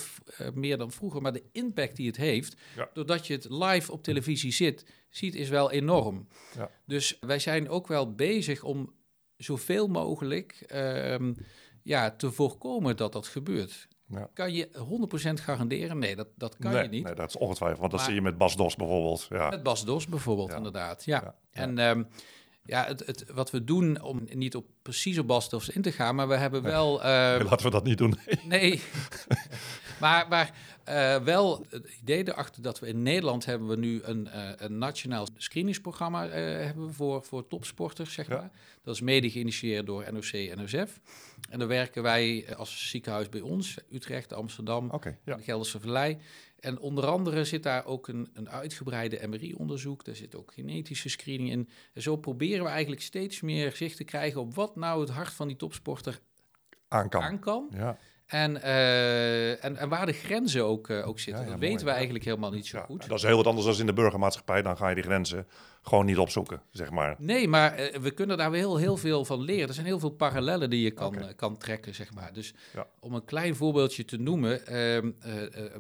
meer 0.54 0.78
dan 0.78 0.92
vroeger, 0.92 1.22
maar 1.22 1.34
de 1.34 1.44
impact 1.52 1.96
die 1.96 2.08
het 2.08 2.18
heeft, 2.18 2.56
ja. 2.76 2.90
doordat 2.94 3.28
je 3.28 3.34
het 3.34 3.48
live 3.50 3.92
op 3.92 4.04
televisie 4.04 4.52
zit, 4.52 4.86
ziet, 5.10 5.36
is 5.36 5.50
wel 5.50 5.72
enorm. 5.72 6.28
Ja. 6.56 6.72
Dus 6.86 7.18
wij 7.20 7.40
zijn 7.40 7.70
ook 7.70 7.88
wel 7.88 8.16
bezig 8.16 8.64
om 8.64 8.94
zoveel 9.38 9.88
mogelijk 9.88 10.64
ehm, 10.68 11.34
ja, 11.84 12.12
te 12.12 12.32
voorkomen 12.32 12.98
dat 12.98 13.14
dat 13.14 13.28
gebeurt. 13.28 13.88
Ja. 14.10 14.30
Kan 14.34 14.54
je 14.54 14.70
100% 15.30 15.34
garanderen? 15.34 16.00
Nee, 16.00 16.16
dat, 16.16 16.28
dat 16.36 16.58
kan 16.58 16.72
nee, 16.72 16.84
je 16.84 16.90
niet. 16.90 17.04
Nee, 17.04 17.14
dat 17.14 17.30
is 17.30 17.38
ongetwijfeld. 17.38 17.80
Want 17.80 17.92
dat 17.92 18.02
zie 18.02 18.14
je 18.14 18.22
met 18.22 18.38
Bas 18.38 18.56
Dos 18.56 18.76
bijvoorbeeld. 18.76 19.28
Ja. 19.30 19.50
Met 19.50 19.64
Bas 19.64 19.86
Dos 19.86 20.08
bijvoorbeeld, 20.08 20.54
inderdaad. 20.54 21.06
Ja. 21.06 21.36
En 21.52 21.78
um, 21.78 22.08
ja, 22.70 22.86
het, 22.86 23.06
het, 23.06 23.26
wat 23.34 23.52
we 23.52 23.64
doen, 23.64 24.02
om 24.02 24.28
niet 24.34 24.56
op 24.56 24.66
precies 24.82 25.18
op 25.18 25.28
in 25.74 25.82
te 25.82 25.92
gaan, 25.92 26.16
maar 26.16 26.28
we 26.28 26.36
hebben 26.36 26.64
wel... 26.64 26.98
Uh, 26.98 27.06
laten 27.06 27.64
we 27.64 27.70
dat 27.70 27.84
niet 27.84 27.98
doen. 27.98 28.16
nee. 28.44 28.82
maar 30.02 30.26
maar 30.30 30.52
uh, 30.90 31.24
wel 31.24 31.66
het 31.70 31.98
idee 32.02 32.28
erachter 32.28 32.62
dat 32.62 32.80
we 32.80 32.88
in 32.88 33.04
Nederland 33.04 33.46
hebben 33.46 33.68
we 33.68 33.76
nu 33.76 34.02
een, 34.04 34.28
uh, 34.36 34.50
een 34.58 34.78
nationaal 34.78 35.28
screeningsprogramma 35.38 36.28
hebben 36.30 36.94
voor, 36.94 37.24
voor 37.24 37.48
topsporters, 37.48 38.14
zeg 38.14 38.28
maar. 38.28 38.52
Dat 38.84 38.96
is 38.96 39.02
mede 39.02 39.30
geïnitieerd 39.30 39.86
door 39.86 40.06
NOC 40.12 40.32
en 40.32 40.58
NOSF. 40.58 41.00
En 41.50 41.60
dan 41.60 41.68
werken 41.68 42.04
wij 42.04 42.56
als 42.56 42.90
ziekenhuis 42.90 43.30
bij 43.30 43.42
ons, 43.42 43.78
Utrecht, 43.92 44.34
Amsterdam, 44.34 44.90
okay, 44.90 45.18
ja. 45.26 45.36
de 45.36 45.44
Gelderse 45.44 45.80
Vallei. 45.80 46.18
En 46.60 46.80
onder 46.80 47.06
andere 47.06 47.44
zit 47.44 47.64
daar 47.64 47.86
ook 47.86 48.08
een, 48.08 48.30
een 48.34 48.50
uitgebreide 48.50 49.28
MRI-onderzoek. 49.28 50.06
Daar 50.06 50.16
zit 50.16 50.36
ook 50.36 50.54
genetische 50.54 51.10
screening 51.10 51.50
in. 51.50 51.70
En 51.94 52.02
zo 52.02 52.16
proberen 52.16 52.64
we 52.64 52.70
eigenlijk 52.70 53.02
steeds 53.02 53.42
meer 53.42 53.76
zicht 53.76 53.98
te 53.98 54.04
krijgen 54.04 54.42
op 54.42 54.56
wat 54.56 54.76
nou 54.76 55.02
het 55.02 55.10
hart 55.10 55.34
van 55.34 55.48
die 55.48 55.58
topsporter 55.58 56.20
aan 56.88 57.10
kan. 57.10 57.22
Aan 57.22 57.40
kan. 57.40 57.68
Ja. 57.72 57.98
En, 58.30 58.56
uh, 58.56 59.64
en, 59.64 59.78
en, 59.78 59.90
waar 59.90 60.06
de 60.06 60.14
grenzen 60.14 60.66
ook, 60.66 60.88
uh, 60.88 61.08
ook 61.08 61.20
zitten, 61.20 61.44
ja, 61.44 61.48
ja, 61.48 61.52
dat 61.52 61.60
mooi, 61.60 61.72
weten 61.72 61.86
we 61.86 61.92
eigenlijk 61.92 62.26
helemaal 62.26 62.52
niet 62.52 62.68
zo 62.68 62.80
goed. 62.80 63.08
Dat 63.08 63.18
is 63.18 63.24
heel 63.24 63.36
wat 63.36 63.48
anders 63.48 63.66
dan 63.66 63.80
in 63.80 63.86
de 63.86 63.94
burgermaatschappij. 63.94 64.62
Dan 64.62 64.78
ga 64.78 64.90
je 64.90 64.96
die 64.96 65.04
grenzen 65.04 65.48
gewoon 65.82 66.06
niet 66.06 66.18
opzoeken, 66.18 66.62
zeg 66.72 66.92
maar. 66.92 67.16
Nee, 67.18 67.48
maar 67.48 67.80
uh, 67.80 67.96
we 67.96 68.12
kunnen 68.12 68.38
daar 68.38 68.52
wel 68.52 68.78
heel 68.78 68.98
veel 68.98 69.26
van 69.26 69.42
leren. 69.42 69.68
Er 69.68 69.74
zijn 69.74 69.86
heel 69.86 70.00
veel 70.00 70.10
parallellen 70.10 70.70
die 70.70 70.84
je 70.84 70.92
kan, 70.92 71.16
okay. 71.16 71.34
kan 71.34 71.58
trekken, 71.58 71.96
zeg 71.96 72.14
maar. 72.14 72.34
Dus 72.34 72.54
om 73.00 73.14
een 73.14 73.26
klein 73.26 73.56
voorbeeldje 73.56 74.06
te 74.06 74.18
noemen, 74.18 74.68
ehm, 74.68 75.12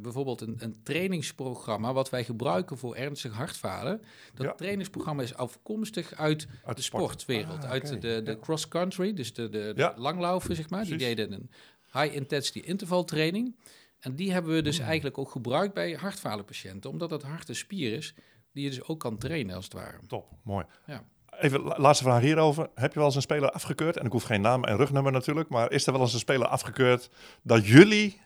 bijvoorbeeld 0.02 0.42
een, 0.42 0.56
een, 0.60 0.84
trainingsprogramma 0.84 1.94
wat 1.94 2.10
wij 2.10 2.24
gebruiken 2.24 2.78
voor 2.78 2.96
ernstig 2.96 3.34
hartfalen. 3.34 4.02
Dat 4.34 4.58
trainingsprogramma 4.58 5.24
is 5.24 5.36
afkomstig 5.36 6.14
uit, 6.14 6.48
uit 6.66 6.78
de 6.78 6.84
sportwereld, 6.84 7.64
ah, 7.64 7.70
uit 7.70 8.02
de, 8.02 8.22
de 8.24 8.40
cross-country, 8.40 9.14
dus 9.14 9.34
de, 9.34 9.50
de, 9.50 9.74
de 9.76 9.94
langlaufen, 9.96 10.56
zeg 10.56 10.70
maar. 10.70 10.86
Precies. 10.86 10.98
Die 10.98 11.16
deden 11.16 11.34
een 11.34 11.50
high 11.92 12.16
intensity 12.16 12.60
intervaltraining. 12.60 13.56
En 14.00 14.16
die 14.16 14.32
hebben 14.32 14.54
we 14.54 14.62
dus 14.62 14.78
hmm. 14.78 14.86
eigenlijk 14.86 15.18
ook 15.18 15.32
gebruikt 15.32 15.74
bij 15.74 15.92
hartfalenpatiënten, 15.92 16.90
omdat 16.90 17.10
het 17.10 17.24
hart 17.24 17.50
een 17.50 17.56
spier 17.56 17.94
is 17.94 18.14
die 18.54 18.64
je 18.64 18.70
dus 18.70 18.84
ook 18.84 19.00
kan 19.00 19.18
trainen 19.18 19.56
als 19.56 19.64
het 19.64 19.74
ware. 19.74 19.98
Top, 20.08 20.32
mooi. 20.44 20.66
Ja. 20.86 21.04
Even 21.40 21.62
laatste 21.62 22.04
vraag 22.04 22.22
hierover. 22.22 22.70
Heb 22.76 22.92
je 22.92 22.98
wel 22.98 23.08
eens 23.08 23.16
een 23.16 23.22
speler 23.22 23.52
afgekeurd? 23.52 23.98
En 23.98 24.06
ik 24.06 24.12
hoef 24.12 24.24
geen 24.24 24.42
naam 24.42 24.64
en 24.64 24.78
rugnummer 24.78 25.12
natuurlijk, 25.12 25.50
maar 25.50 25.72
is 25.72 25.86
er 25.86 25.92
wel 25.92 26.02
eens 26.02 26.14
een 26.14 26.20
speler 26.20 26.48
afgekeurd 26.48 27.10
dat 27.44 27.66
jullie 27.66 28.22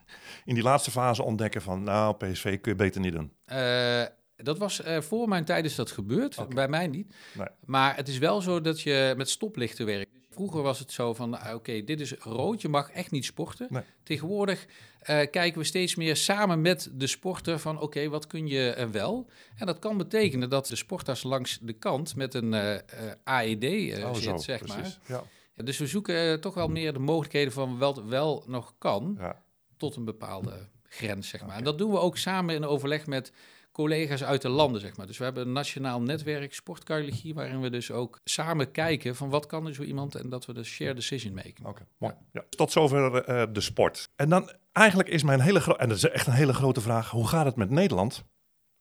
in 0.45 0.53
die 0.53 0.63
laatste 0.63 0.91
fase 0.91 1.23
ontdekken 1.23 1.61
van, 1.61 1.83
nou, 1.83 2.15
PSV 2.15 2.61
kun 2.61 2.71
je 2.71 2.77
beter 2.77 3.01
niet 3.01 3.13
doen? 3.13 3.33
Uh, 3.47 4.03
dat 4.35 4.57
was 4.57 4.81
uh, 4.85 5.01
voor 5.01 5.27
mijn 5.27 5.45
tijd 5.45 5.65
is 5.65 5.75
dat 5.75 5.91
gebeurd, 5.91 6.37
okay. 6.37 6.55
bij 6.55 6.67
mij 6.67 6.87
niet. 6.87 7.15
Nee. 7.33 7.47
Maar 7.65 7.95
het 7.95 8.07
is 8.07 8.17
wel 8.17 8.41
zo 8.41 8.61
dat 8.61 8.81
je 8.81 9.13
met 9.17 9.29
stoplichten 9.29 9.85
werkt. 9.85 10.12
Vroeger 10.33 10.61
was 10.61 10.79
het 10.79 10.91
zo 10.91 11.13
van, 11.13 11.39
ah, 11.39 11.55
oké, 11.55 11.83
dit 11.83 11.99
is 11.99 12.13
rood, 12.13 12.61
je 12.61 12.69
mag 12.69 12.89
echt 12.89 13.11
niet 13.11 13.25
sporten. 13.25 13.67
Nee. 13.69 13.83
Tegenwoordig 14.03 14.65
uh, 14.65 15.05
kijken 15.05 15.57
we 15.57 15.63
steeds 15.63 15.95
meer 15.95 16.15
samen 16.15 16.61
met 16.61 16.89
de 16.93 17.07
sporter 17.07 17.59
van, 17.59 17.79
oké, 17.79 18.09
wat 18.09 18.27
kun 18.27 18.47
je 18.47 18.75
uh, 18.77 18.85
wel? 18.85 19.29
En 19.55 19.65
dat 19.65 19.79
kan 19.79 19.97
betekenen 19.97 20.49
dat 20.49 20.67
de 20.67 20.75
sporters 20.75 21.23
langs 21.23 21.59
de 21.61 21.73
kant 21.73 22.15
met 22.15 22.33
een 22.33 22.53
uh, 22.53 22.75
AED 23.23 23.63
oh, 23.63 24.13
zit, 24.13 24.23
zo, 24.23 24.37
zeg 24.37 24.59
precies. 24.59 24.99
maar. 25.07 25.17
Ja. 25.17 25.23
Ja, 25.55 25.63
dus 25.63 25.77
we 25.77 25.87
zoeken 25.87 26.41
toch 26.41 26.53
wel 26.53 26.67
meer 26.67 26.93
de 26.93 26.99
mogelijkheden 26.99 27.53
van 27.53 27.77
wat 27.77 28.03
wel 28.03 28.43
nog 28.47 28.73
kan, 28.77 29.15
ja. 29.19 29.43
tot 29.77 29.95
een 29.95 30.05
bepaalde 30.05 30.69
grens, 30.83 31.29
zeg 31.29 31.39
maar. 31.39 31.49
Okay. 31.49 31.59
En 31.59 31.65
dat 31.65 31.77
doen 31.77 31.91
we 31.91 31.99
ook 31.99 32.17
samen 32.17 32.55
in 32.55 32.65
overleg 32.65 33.07
met 33.07 33.31
collega's 33.73 34.23
uit 34.23 34.41
de 34.41 34.49
landen, 34.49 34.81
zeg 34.81 34.97
maar. 34.97 35.07
Dus 35.07 35.17
we 35.17 35.23
hebben 35.23 35.47
een 35.47 35.53
nationaal 35.53 36.01
netwerk 36.01 36.53
sportcardiologie, 36.53 37.33
waarin 37.33 37.61
we 37.61 37.69
dus 37.69 37.91
ook 37.91 38.19
samen 38.23 38.71
kijken 38.71 39.15
van 39.15 39.29
wat 39.29 39.45
kan 39.45 39.67
er 39.67 39.73
zo 39.73 39.81
iemand 39.81 40.15
en 40.15 40.29
dat 40.29 40.45
we 40.45 40.53
de 40.53 40.63
share 40.63 40.93
decision 40.93 41.33
maken. 41.33 41.53
Oké, 41.59 41.69
okay, 41.69 41.85
mooi. 41.97 42.13
Ja. 42.31 42.43
Tot 42.49 42.71
zover 42.71 43.29
uh, 43.29 43.43
de 43.53 43.61
sport. 43.61 44.09
En 44.15 44.29
dan 44.29 44.51
eigenlijk 44.71 45.09
is 45.09 45.23
mijn 45.23 45.39
hele 45.39 45.59
grote, 45.59 45.79
en 45.79 45.87
dat 45.87 45.97
is 45.97 46.09
echt 46.09 46.27
een 46.27 46.33
hele 46.33 46.53
grote 46.53 46.81
vraag, 46.81 47.09
hoe 47.09 47.27
gaat 47.27 47.45
het 47.45 47.55
met 47.55 47.69
Nederland? 47.69 48.23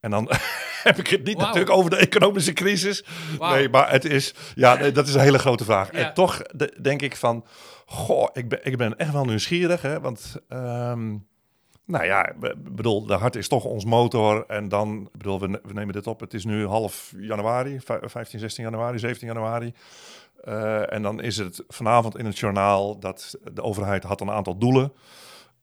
En 0.00 0.10
dan 0.10 0.30
heb 0.88 0.98
ik 0.98 1.06
het 1.06 1.24
niet 1.24 1.34
wow. 1.34 1.44
natuurlijk 1.44 1.72
over 1.72 1.90
de 1.90 1.96
economische 1.96 2.52
crisis. 2.52 3.04
Wow. 3.38 3.50
Nee, 3.50 3.68
maar 3.68 3.90
het 3.90 4.04
is, 4.04 4.34
ja, 4.54 4.74
nee, 4.74 4.92
dat 4.92 5.08
is 5.08 5.14
een 5.14 5.20
hele 5.20 5.38
grote 5.38 5.64
vraag. 5.64 5.92
Ja. 5.92 5.98
En 5.98 6.14
toch 6.14 6.42
de, 6.42 6.76
denk 6.80 7.02
ik 7.02 7.16
van, 7.16 7.44
goh, 7.86 8.28
ik 8.32 8.48
ben, 8.48 8.58
ik 8.62 8.76
ben 8.76 8.96
echt 8.96 9.12
wel 9.12 9.24
nieuwsgierig, 9.24 9.82
hè, 9.82 10.00
want... 10.00 10.36
Um, 10.48 11.30
nou 11.84 12.04
ja, 12.04 12.34
bedoel, 12.56 13.06
de 13.06 13.14
hart 13.14 13.36
is 13.36 13.48
toch 13.48 13.64
ons 13.64 13.84
motor. 13.84 14.44
En 14.46 14.68
dan, 14.68 15.08
bedoel, 15.12 15.40
we, 15.40 15.60
we 15.62 15.72
nemen 15.72 15.94
dit 15.94 16.06
op. 16.06 16.20
Het 16.20 16.34
is 16.34 16.44
nu 16.44 16.66
half 16.66 17.12
januari, 17.16 17.80
15, 17.80 18.38
16 18.38 18.64
januari, 18.64 18.98
17 18.98 19.26
januari. 19.26 19.74
Uh, 20.44 20.92
en 20.92 21.02
dan 21.02 21.20
is 21.20 21.36
het 21.36 21.64
vanavond 21.68 22.18
in 22.18 22.24
het 22.24 22.38
journaal 22.38 22.98
dat 22.98 23.34
de 23.52 23.62
overheid 23.62 24.02
had 24.02 24.20
een 24.20 24.30
aantal 24.30 24.58
doelen. 24.58 24.92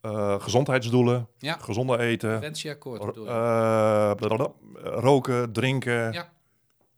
Uh, 0.02 0.42
gezondheidsdoelen, 0.42 1.28
ja. 1.38 1.58
gezonde 1.58 1.98
eten, 1.98 2.42
uh, 3.18 4.12
roken, 4.84 5.52
drinken. 5.52 6.12
Ja. 6.12 6.30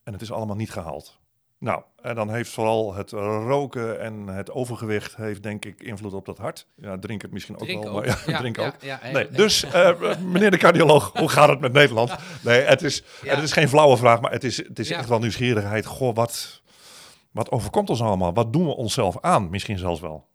En 0.03 0.13
het 0.13 0.21
is 0.21 0.31
allemaal 0.31 0.55
niet 0.55 0.71
gehaald. 0.71 1.20
Nou, 1.61 1.81
en 2.01 2.15
dan 2.15 2.33
heeft 2.33 2.49
vooral 2.49 2.93
het 2.93 3.11
roken 3.11 3.99
en 3.99 4.27
het 4.27 4.51
overgewicht 4.51 5.15
heeft 5.15 5.43
denk 5.43 5.65
ik 5.65 5.81
invloed 5.81 6.13
op 6.13 6.25
dat 6.25 6.37
hart. 6.37 6.67
Ja, 6.75 6.99
drink 6.99 7.21
het 7.21 7.31
misschien 7.31 7.55
ook 7.55 7.63
drink 7.63 7.83
wel, 7.83 7.93
ook. 7.93 8.05
maar 8.05 8.07
ja, 8.07 8.31
ja 8.31 8.37
drink 8.37 8.55
ja, 8.55 8.67
ook. 8.67 9.11
Nee, 9.13 9.29
dus 9.29 9.63
uh, 9.65 10.17
meneer 10.17 10.51
de 10.51 10.57
cardioloog, 10.57 11.11
hoe 11.13 11.29
gaat 11.29 11.49
het 11.49 11.59
met 11.59 11.73
Nederland? 11.73 12.15
Nee, 12.43 12.61
het 12.61 12.81
is, 12.81 13.03
het 13.25 13.43
is 13.43 13.51
geen 13.51 13.69
flauwe 13.69 13.97
vraag, 13.97 14.21
maar 14.21 14.31
het 14.31 14.43
is, 14.43 14.57
het 14.57 14.79
is 14.79 14.91
echt 14.91 15.09
wel 15.09 15.19
nieuwsgierigheid. 15.19 15.85
Goh, 15.85 16.15
wat, 16.15 16.61
wat 17.31 17.51
overkomt 17.51 17.89
ons 17.89 18.01
allemaal? 18.01 18.33
Wat 18.33 18.53
doen 18.53 18.65
we 18.65 18.75
onszelf 18.75 19.19
aan? 19.19 19.49
Misschien 19.49 19.77
zelfs 19.77 20.01
wel. 20.01 20.27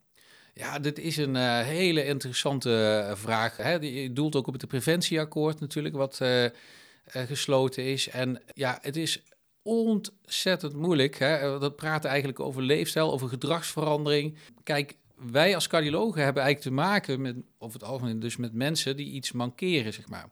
Ja, 0.54 0.78
dit 0.78 0.98
is 0.98 1.16
een 1.16 1.34
uh, 1.34 1.60
hele 1.60 2.04
interessante 2.04 3.04
uh, 3.08 3.16
vraag. 3.16 3.56
Hè? 3.56 3.72
Je 3.72 4.12
doelt 4.12 4.36
ook 4.36 4.46
op 4.46 4.52
het 4.52 4.68
preventieakkoord 4.68 5.60
natuurlijk, 5.60 5.96
wat 5.96 6.20
gesloten 7.06 7.84
is. 7.84 8.08
En 8.08 8.42
ja, 8.54 8.78
het 8.80 8.96
is 8.96 9.22
ontzettend 9.66 10.74
moeilijk. 10.74 11.18
Hè? 11.18 11.58
Dat 11.58 11.76
praten 11.76 12.08
eigenlijk 12.10 12.40
over 12.40 12.62
leefstijl, 12.62 13.12
over 13.12 13.28
gedragsverandering. 13.28 14.36
Kijk, 14.62 14.96
wij 15.16 15.54
als 15.54 15.66
cardiologen 15.66 16.22
hebben 16.22 16.42
eigenlijk 16.42 16.76
te 16.76 16.82
maken 16.82 17.20
met, 17.20 17.36
over 17.58 17.80
het 17.80 17.88
algemeen, 17.88 18.20
dus 18.20 18.36
met 18.36 18.52
mensen 18.52 18.96
die 18.96 19.10
iets 19.10 19.32
mankeren, 19.32 19.92
zeg 19.92 20.08
maar. 20.08 20.28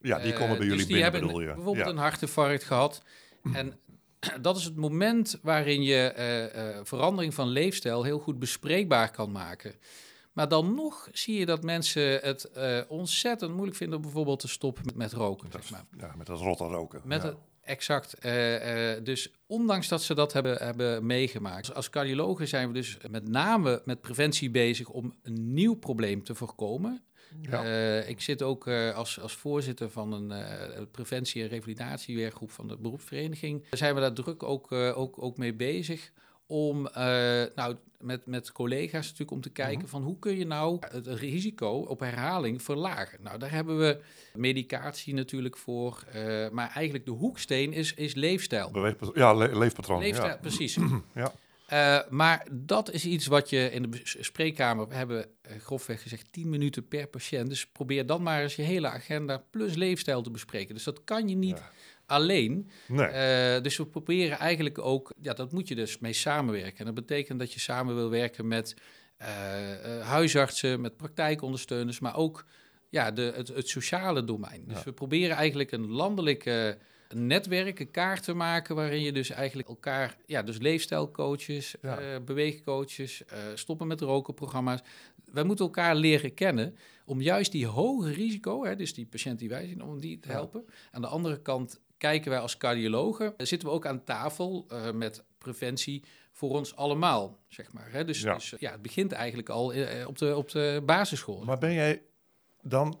Ja, 0.00 0.18
die 0.18 0.32
komen 0.32 0.56
bij 0.56 0.66
uh, 0.66 0.72
jullie 0.72 0.86
dus 0.86 1.10
binnen, 1.10 1.40
je? 1.40 1.46
bijvoorbeeld 1.46 1.86
ja. 1.86 1.92
een 1.92 1.96
hartinfarct 1.96 2.64
gehad. 2.64 3.02
En 3.52 3.78
dat 4.40 4.56
is 4.56 4.64
het 4.64 4.76
moment 4.76 5.38
waarin 5.42 5.82
je 5.82 6.14
uh, 6.16 6.64
uh, 6.64 6.80
verandering 6.82 7.34
van 7.34 7.48
leefstijl 7.48 8.02
heel 8.02 8.18
goed 8.18 8.38
bespreekbaar 8.38 9.10
kan 9.10 9.32
maken. 9.32 9.74
Maar 10.32 10.48
dan 10.48 10.74
nog 10.74 11.08
zie 11.12 11.38
je 11.38 11.46
dat 11.46 11.62
mensen 11.62 12.20
het 12.22 12.50
ontzettend 12.88 13.52
moeilijk 13.52 13.76
vinden 13.76 13.96
om 13.96 14.02
bijvoorbeeld 14.02 14.40
te 14.40 14.48
stoppen 14.48 14.84
met, 14.84 14.94
met 14.94 15.12
roken. 15.12 15.50
Dat, 15.50 15.64
zeg 15.64 15.70
maar. 15.70 15.84
Ja, 15.98 16.14
met 16.16 16.26
dat 16.26 16.40
rotte 16.40 16.64
roken. 16.64 17.00
Met 17.04 17.22
ja. 17.22 17.28
het, 17.28 17.36
exact. 17.66 18.24
Uh, 18.24 18.94
uh, 18.94 19.04
dus 19.04 19.30
ondanks 19.46 19.88
dat 19.88 20.02
ze 20.02 20.14
dat 20.14 20.32
hebben, 20.32 20.56
hebben 20.56 21.06
meegemaakt. 21.06 21.74
Als 21.74 21.90
cardiologen 21.90 22.48
zijn 22.48 22.68
we 22.68 22.74
dus 22.74 22.96
met 23.10 23.28
name 23.28 23.82
met 23.84 24.00
preventie 24.00 24.50
bezig 24.50 24.88
om 24.88 25.14
een 25.22 25.54
nieuw 25.54 25.74
probleem 25.74 26.24
te 26.24 26.34
voorkomen. 26.34 27.02
Ja. 27.40 27.64
Uh, 27.64 28.08
ik 28.08 28.20
zit 28.20 28.42
ook 28.42 28.68
als, 28.68 29.20
als 29.20 29.32
voorzitter 29.32 29.90
van 29.90 30.12
een 30.12 30.90
preventie- 30.90 31.42
en 31.42 31.48
revalidatiewerkgroep 31.48 32.50
van 32.50 32.68
de 32.68 32.76
beroepsvereniging. 32.76 33.60
Daar 33.60 33.78
zijn 33.78 33.94
we 33.94 34.00
daar 34.00 34.12
druk 34.12 34.42
ook, 34.42 34.72
ook, 34.72 35.22
ook 35.22 35.36
mee 35.36 35.54
bezig 35.54 36.12
om 36.46 36.86
eh, 36.86 36.94
nou, 37.54 37.76
met, 38.00 38.26
met 38.26 38.52
collega's 38.52 39.02
natuurlijk 39.04 39.30
om 39.30 39.40
te 39.40 39.50
kijken 39.50 39.78
Mhm. 39.78 39.88
van 39.88 40.02
hoe 40.02 40.18
kun 40.18 40.36
je 40.38 40.46
nou 40.46 40.78
het 40.92 41.06
risico 41.06 41.68
op 41.78 42.00
herhaling 42.00 42.62
verlagen. 42.62 43.18
Nou, 43.22 43.38
daar 43.38 43.50
hebben 43.50 43.78
we 43.78 44.00
medicatie 44.34 45.14
natuurlijk 45.14 45.56
voor, 45.56 46.04
eh, 46.12 46.48
maar 46.50 46.70
eigenlijk 46.74 47.04
de 47.04 47.10
hoeksteen 47.12 47.72
is, 47.72 47.94
is 47.94 48.14
leefstijl. 48.14 48.94
Ja, 49.14 49.34
le- 49.34 49.58
leefpatroon. 49.58 49.98
Leefstijl, 50.00 50.28
ja. 50.28 50.36
precies. 50.36 50.76
Ja. 51.14 51.32
Eh, 51.66 51.98
maar 52.10 52.46
dat 52.52 52.90
is 52.92 53.04
iets 53.04 53.26
wat 53.26 53.50
je 53.50 53.70
in 53.70 53.82
de 53.90 54.00
spreekkamer, 54.04 54.88
we 54.88 54.94
hebben 54.94 55.26
grofweg 55.58 56.02
gezegd 56.02 56.32
10 56.32 56.48
minuten 56.48 56.88
per 56.88 57.06
patiënt. 57.06 57.48
Dus 57.48 57.66
probeer 57.66 58.06
dan 58.06 58.22
maar 58.22 58.42
eens 58.42 58.56
je 58.56 58.62
hele 58.62 58.88
agenda 58.88 59.44
plus 59.50 59.74
leefstijl 59.74 60.22
te 60.22 60.30
bespreken. 60.30 60.74
Dus 60.74 60.84
dat 60.84 61.04
kan 61.04 61.28
je 61.28 61.34
niet 61.36 61.58
Ja. 61.58 61.70
Alleen. 62.06 62.70
Nee. 62.88 63.06
Eh, 63.06 63.62
dus 63.62 63.76
we 63.76 63.86
proberen 63.86 64.38
eigenlijk 64.38 64.78
ook, 64.78 65.12
ja, 65.20 65.32
dat 65.32 65.52
moet 65.52 65.68
je 65.68 65.74
dus 65.74 65.98
mee 65.98 66.12
samenwerken. 66.12 66.78
En 66.78 66.84
dat 66.84 66.94
betekent 66.94 67.38
dat 67.38 67.52
je 67.52 67.60
samen 67.60 67.94
wil 67.94 68.10
werken 68.10 68.48
met 68.48 68.74
eh, 69.16 69.98
eh, 69.98 70.06
huisartsen, 70.06 70.80
met 70.80 70.96
praktijkondersteuners, 70.96 72.00
maar 72.00 72.16
ook 72.16 72.44
ja, 72.90 73.10
de, 73.10 73.32
het, 73.36 73.48
het 73.48 73.68
sociale 73.68 74.24
domein. 74.24 74.64
Dus 74.66 74.76
Ja. 74.78 74.84
we 74.84 74.92
proberen 74.92 75.36
eigenlijk 75.36 75.72
een 75.72 75.86
landelijk 75.90 76.44
eh, 76.46 76.68
netwerk, 77.14 77.80
een 77.80 77.90
kaart 77.90 78.22
te 78.22 78.34
maken 78.34 78.74
waarin 78.74 79.02
je 79.02 79.12
dus 79.12 79.30
eigenlijk 79.30 79.68
elkaar, 79.68 80.16
ja, 80.26 80.42
dus 80.42 80.58
leefstijlcoaches, 80.58 81.74
Ja. 81.82 82.20
beweegcoaches, 82.20 83.22
stoppen 83.54 83.86
met 83.86 84.00
roken 84.00 84.34
programma's. 84.34 84.80
Wij 85.32 85.44
moeten 85.44 85.64
elkaar 85.64 85.94
leren 85.96 86.34
kennen 86.34 86.76
om 87.04 87.20
juist 87.20 87.52
die 87.52 87.66
hoge 87.66 88.12
risico, 88.12 88.64
hè, 88.64 88.76
dus 88.76 88.94
die 88.94 89.06
patiënt 89.06 89.38
die 89.38 89.48
wij 89.48 89.66
zien, 89.66 89.82
om 89.82 90.00
die 90.00 90.18
te 90.20 90.28
Ja. 90.28 90.34
helpen. 90.34 90.64
Aan 90.90 91.00
de 91.00 91.06
andere 91.06 91.42
kant 91.42 91.80
kijken 91.98 92.30
wij 92.30 92.40
als 92.40 92.56
cardiologen, 92.56 93.34
eh, 93.36 93.46
zitten 93.46 93.68
we 93.68 93.74
ook 93.74 93.86
aan 93.86 94.04
tafel 94.04 94.64
eh, 94.68 94.90
met 94.90 95.24
preventie 95.38 96.04
voor 96.32 96.50
ons 96.50 96.76
allemaal, 96.76 97.38
zeg 97.48 97.72
maar. 97.72 97.88
Hè? 97.92 98.04
Dus, 98.04 98.20
Ja. 98.20 98.34
dus 98.34 98.54
ja, 98.58 98.70
het 98.70 98.82
begint 98.82 99.12
eigenlijk 99.12 99.48
al 99.48 99.72
eh, 99.72 100.06
op, 100.06 100.18
de, 100.18 100.36
op 100.36 100.50
de 100.50 100.82
basisschool. 100.86 101.44
Maar 101.44 101.58
ben 101.58 101.72
jij 101.72 102.02
dan, 102.62 103.00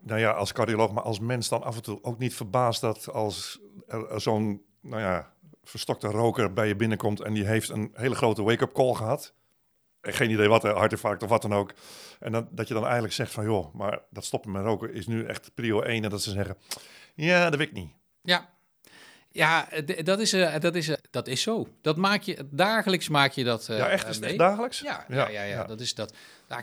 nou 0.00 0.20
ja, 0.20 0.30
als 0.30 0.52
cardioloog, 0.52 0.92
maar 0.92 1.02
als 1.02 1.18
mens 1.20 1.48
dan 1.48 1.62
af 1.62 1.76
en 1.76 1.82
toe 1.82 1.98
ook 2.02 2.18
niet 2.18 2.34
verbaasd 2.34 2.80
dat 2.80 3.08
als 3.12 3.60
er, 3.86 4.20
zo'n, 4.20 4.62
nou 4.80 5.00
ja, 5.02 5.32
verstokte 5.62 6.08
roker 6.08 6.52
bij 6.52 6.68
je 6.68 6.76
binnenkomt 6.76 7.20
en 7.20 7.32
die 7.32 7.46
heeft 7.46 7.68
een 7.68 7.90
hele 7.94 8.14
grote 8.14 8.42
wake-up 8.42 8.72
call 8.72 8.94
gehad? 8.94 9.34
Eh, 10.00 10.14
Geen 10.14 10.30
idee 10.30 10.48
wat, 10.48 10.64
een 10.64 10.76
hartinfarct 10.76 11.22
of 11.22 11.28
wat 11.28 11.42
dan 11.42 11.54
ook. 11.54 11.72
En 12.20 12.32
dan, 12.32 12.48
dat 12.50 12.68
je 12.68 12.74
dan 12.74 12.82
eigenlijk 12.84 13.14
zegt 13.14 13.32
van, 13.32 13.44
joh, 13.44 13.74
maar 13.74 14.02
dat 14.10 14.24
stoppen 14.24 14.52
met 14.52 14.62
roken 14.64 14.92
is 14.92 15.06
nu 15.06 15.24
echt 15.24 15.54
prio 15.54 15.80
1. 15.80 16.04
En 16.04 16.10
dat 16.10 16.22
ze 16.22 16.30
zeggen, 16.30 16.56
ja, 17.14 17.50
dat 17.50 17.58
weet 17.58 17.68
ik 17.68 17.74
niet. 17.74 17.92
Ja, 18.24 18.48
ja 19.30 19.68
dat, 20.04 20.18
is, 20.20 20.32
eh, 20.32 20.60
dat, 20.60 20.74
is, 20.74 20.88
eh, 20.88 20.96
dat 21.10 21.26
is 21.28 21.42
zo. 21.42 21.68
Dat 21.80 21.96
maak 21.96 22.22
je, 22.22 22.48
dagelijks 22.50 23.08
maak 23.08 23.32
je 23.32 23.44
dat 23.44 23.68
eh, 23.68 23.76
ja, 23.78 23.88
echt, 23.88 24.08
is 24.08 24.20
echt 24.20 24.38
dagelijks? 24.38 24.80
Ja, 24.80 25.04
ja, 25.08 25.28
ja, 25.28 25.42
ja, 25.42 25.64
dat 25.64 25.80
is 25.80 25.94
dat. 25.94 26.14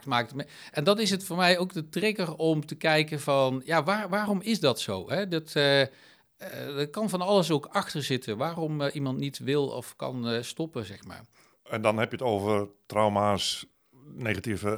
Maakt 0.06 0.34
mee. 0.34 0.48
En 0.72 0.84
dat 0.84 1.00
is 1.00 1.10
het 1.10 1.24
voor 1.24 1.38
mij 1.38 1.58
ook 1.58 1.74
de 1.74 1.89
trigger 1.89 2.36
om 2.36 2.65
te 2.65 2.75
kijken 2.75 3.20
van, 3.20 3.62
ja, 3.65 3.84
waar, 3.84 4.10
waarom 4.10 4.41
is 4.41 4.60
dat 4.60 4.80
zo? 4.80 5.10
Hè? 5.10 5.27
Dat, 5.27 5.53
er 5.53 6.89
kan 6.91 7.10
van 7.10 7.22
alles 7.22 7.51
ook 7.51 7.65
achter 7.65 8.03
zitten. 8.03 8.38
Waarom 8.38 8.82
iemand 8.82 9.18
niet 9.18 9.39
wil 9.39 9.68
of 9.68 9.96
kan 9.96 10.44
stoppen, 10.44 10.86
zeg 10.86 11.03
maar. 11.03 11.22
En 11.70 11.82
dan 11.82 11.98
heb 11.98 12.12
je 12.12 12.18
het 12.18 12.25
over 12.25 12.68
trauma's, 12.86 13.65
negatieve 14.13 14.70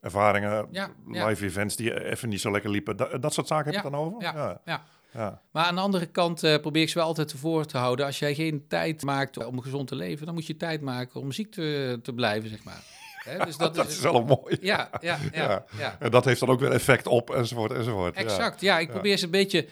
ervaringen, 0.00 0.68
Ja, 0.70 0.90
ja. 1.12 1.26
live 1.26 1.44
events 1.44 1.76
die 1.76 2.04
even 2.04 2.28
niet 2.28 2.40
zo 2.40 2.50
lekker 2.50 2.70
liepen. 2.70 2.96
Da- 2.96 3.18
dat 3.18 3.32
soort 3.34 3.46
zaken 3.46 3.64
heb 3.74 3.82
je 3.84 3.90
Ja, 3.90 3.96
dan 3.96 4.06
over? 4.06 4.22
ja, 4.22 4.60
ja. 4.64 4.84
Ja. 5.12 5.42
Maar 5.50 5.64
aan 5.64 5.74
de 5.74 5.80
andere 5.80 6.06
kant 6.06 6.42
eh, 6.42 6.60
probeer 6.60 6.82
ik 6.82 6.88
ze 6.88 6.98
wel 6.98 7.06
altijd 7.06 7.32
voor 7.32 7.64
te 7.64 7.78
houden. 7.78 8.06
Als 8.06 8.18
jij 8.18 8.34
geen 8.34 8.64
tijd 8.68 9.02
maakt 9.02 9.46
om 9.46 9.60
gezond 9.60 9.88
te 9.88 9.94
leven, 9.94 10.26
dan 10.26 10.34
moet 10.34 10.46
je 10.46 10.56
tijd 10.56 10.80
maken 10.80 11.20
om 11.20 11.32
ziek 11.32 11.52
te, 11.52 11.98
te 12.02 12.12
blijven, 12.12 12.48
zeg 12.48 12.64
maar. 12.64 12.82
Hè, 13.24 13.44
dus 13.44 13.56
dat, 13.66 13.74
Dat 13.74 13.88
is, 13.88 14.00
wel 14.00 14.22
mooi. 14.22 14.56
Ja, 14.60 14.90
ja, 15.00 15.18
ja, 15.32 15.64
Ja. 15.78 15.96
En 15.98 16.10
dat 16.10 16.24
heeft 16.24 16.40
dan 16.40 16.48
ook 16.48 16.60
weer 16.60 16.72
effect 16.72 17.06
op, 17.06 17.30
enzovoort, 17.30 17.72
enzovoort. 17.72 18.16
Exact, 18.16 18.60
ja. 18.60 18.78
ik 18.78 18.90
probeer 18.90 19.16
ze 19.16 19.24
een 19.24 19.30
beetje 19.30 19.66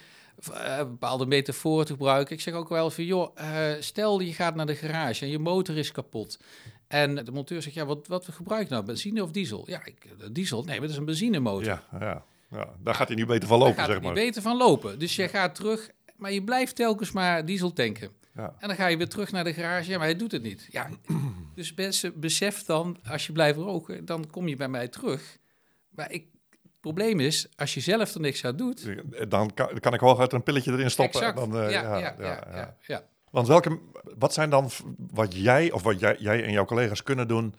eh, 0.53 0.79
bepaalde 0.79 1.27
metaforen 1.27 1.87
te 1.87 1.93
gebruiken. 1.93 2.35
Ik 2.35 2.41
zeg 2.41 2.55
ook 2.55 2.69
wel 2.69 2.91
van, 2.91 3.05
joh, 3.05 3.31
eh, 3.35 3.81
stel 3.81 4.21
je 4.21 4.33
gaat 4.33 4.55
naar 4.55 4.67
de 4.67 4.75
garage 4.75 5.25
en 5.25 5.31
je 5.31 5.39
motor 5.39 5.77
is 5.77 5.93
kapot. 5.93 6.39
En 6.87 7.15
de 7.15 7.33
monteur 7.33 7.63
zegt, 7.63 7.75
ja, 7.75 7.85
wat, 7.85 8.07
wat 8.07 8.29
gebruik 8.31 8.69
je 8.69 8.73
nou, 8.73 8.85
benzine 8.85 9.23
of 9.23 9.31
diesel? 9.31 9.65
Ja, 9.67 9.81
ik, 9.85 10.07
diesel, 10.33 10.59
nee, 10.59 10.71
maar 10.71 10.81
dat 10.81 10.91
is 10.91 10.97
een 10.97 11.05
benzinemotor. 11.05 11.65
Ja, 11.65 11.83
ja, 12.01 12.25
ja. 12.57 12.69
Daar 12.79 12.95
gaat 12.95 13.09
hij 13.09 13.17
nu 13.17 13.27
beter 13.27 13.49
van 13.49 13.59
lopen, 13.59 13.77
Daar 13.77 13.87
zeg 13.87 14.01
maar. 14.01 14.13
niet 14.13 14.25
beter 14.25 14.43
van 14.43 14.57
lopen. 14.57 14.99
Dus 14.99 15.17
je 15.17 15.29
gaat 15.29 15.55
terug, 15.55 15.91
maar 16.17 16.33
je 16.33 16.43
blijft 16.43 16.77
telkens 16.77 17.13
maar 17.13 17.45
diesel 17.45 17.73
tanken. 17.73 18.11
Ja. 18.35 18.55
En 18.59 18.69
dan 18.69 18.77
ga 18.77 18.87
je 18.87 18.97
weer 18.97 19.09
terug 19.09 19.33
naar 19.33 19.45
de 19.45 19.55
garage. 19.55 19.91
Ja, 19.91 19.99
maar 19.99 20.07
hij 20.07 20.17
doet 20.17 20.33
het 20.33 20.43
niet. 20.43 20.69
Ja, 20.71 20.89
dus 21.55 21.75
mensen, 21.75 22.21
besef 22.21 22.65
dan, 22.65 22.99
als 23.09 23.27
je 23.27 23.33
blijft 23.33 23.59
roken, 23.59 24.05
dan 24.05 24.31
kom 24.31 24.49
je 24.49 24.57
bij 24.57 24.69
mij 24.69 24.89
terug. 24.89 25.39
Maar 25.89 26.13
ik, 26.13 26.27
het 26.51 26.81
probleem 26.81 27.21
is, 27.21 27.49
als 27.57 27.75
je 27.75 27.81
zelf 27.81 28.15
er 28.15 28.21
niks 28.21 28.45
aan 28.45 28.57
doet... 28.57 28.89
Dan 29.29 29.55
kan, 29.55 29.81
kan 29.81 29.95
ik 29.95 30.01
hooguit 30.01 30.33
een 30.33 30.43
pilletje 30.43 30.73
erin 30.73 30.91
stoppen. 30.91 31.21
exact. 31.21 31.41
En 31.41 31.51
dan, 31.51 31.63
eh, 31.63 31.71
ja, 31.71 31.99
ja, 31.99 32.15
ja, 32.19 32.77
ja. 32.87 33.05
Want 33.31 33.49
welke, 33.49 33.79
wat 34.19 34.35
zijn 34.35 34.51
dan 34.51 34.71
wat 34.97 35.35
jij 35.35 35.71
of 35.71 35.83
wat 35.83 36.01
jij, 36.01 36.17
jij 36.19 36.45
en 36.45 36.53
jouw 36.53 36.65
collega's 36.65 37.03
kunnen 37.03 37.29
doen 37.29 37.55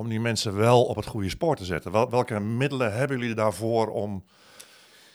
om 0.00 0.08
die 0.08 0.20
mensen 0.20 0.56
wel 0.56 0.84
op 0.84 0.96
het 0.96 1.06
goede 1.06 1.28
spoor 1.28 1.56
te 1.56 1.64
zetten? 1.64 1.92
Wel, 1.92 2.10
welke 2.10 2.40
middelen 2.40 2.92
hebben 2.92 3.18
jullie 3.18 3.34
daarvoor 3.34 3.88
om... 3.88 4.24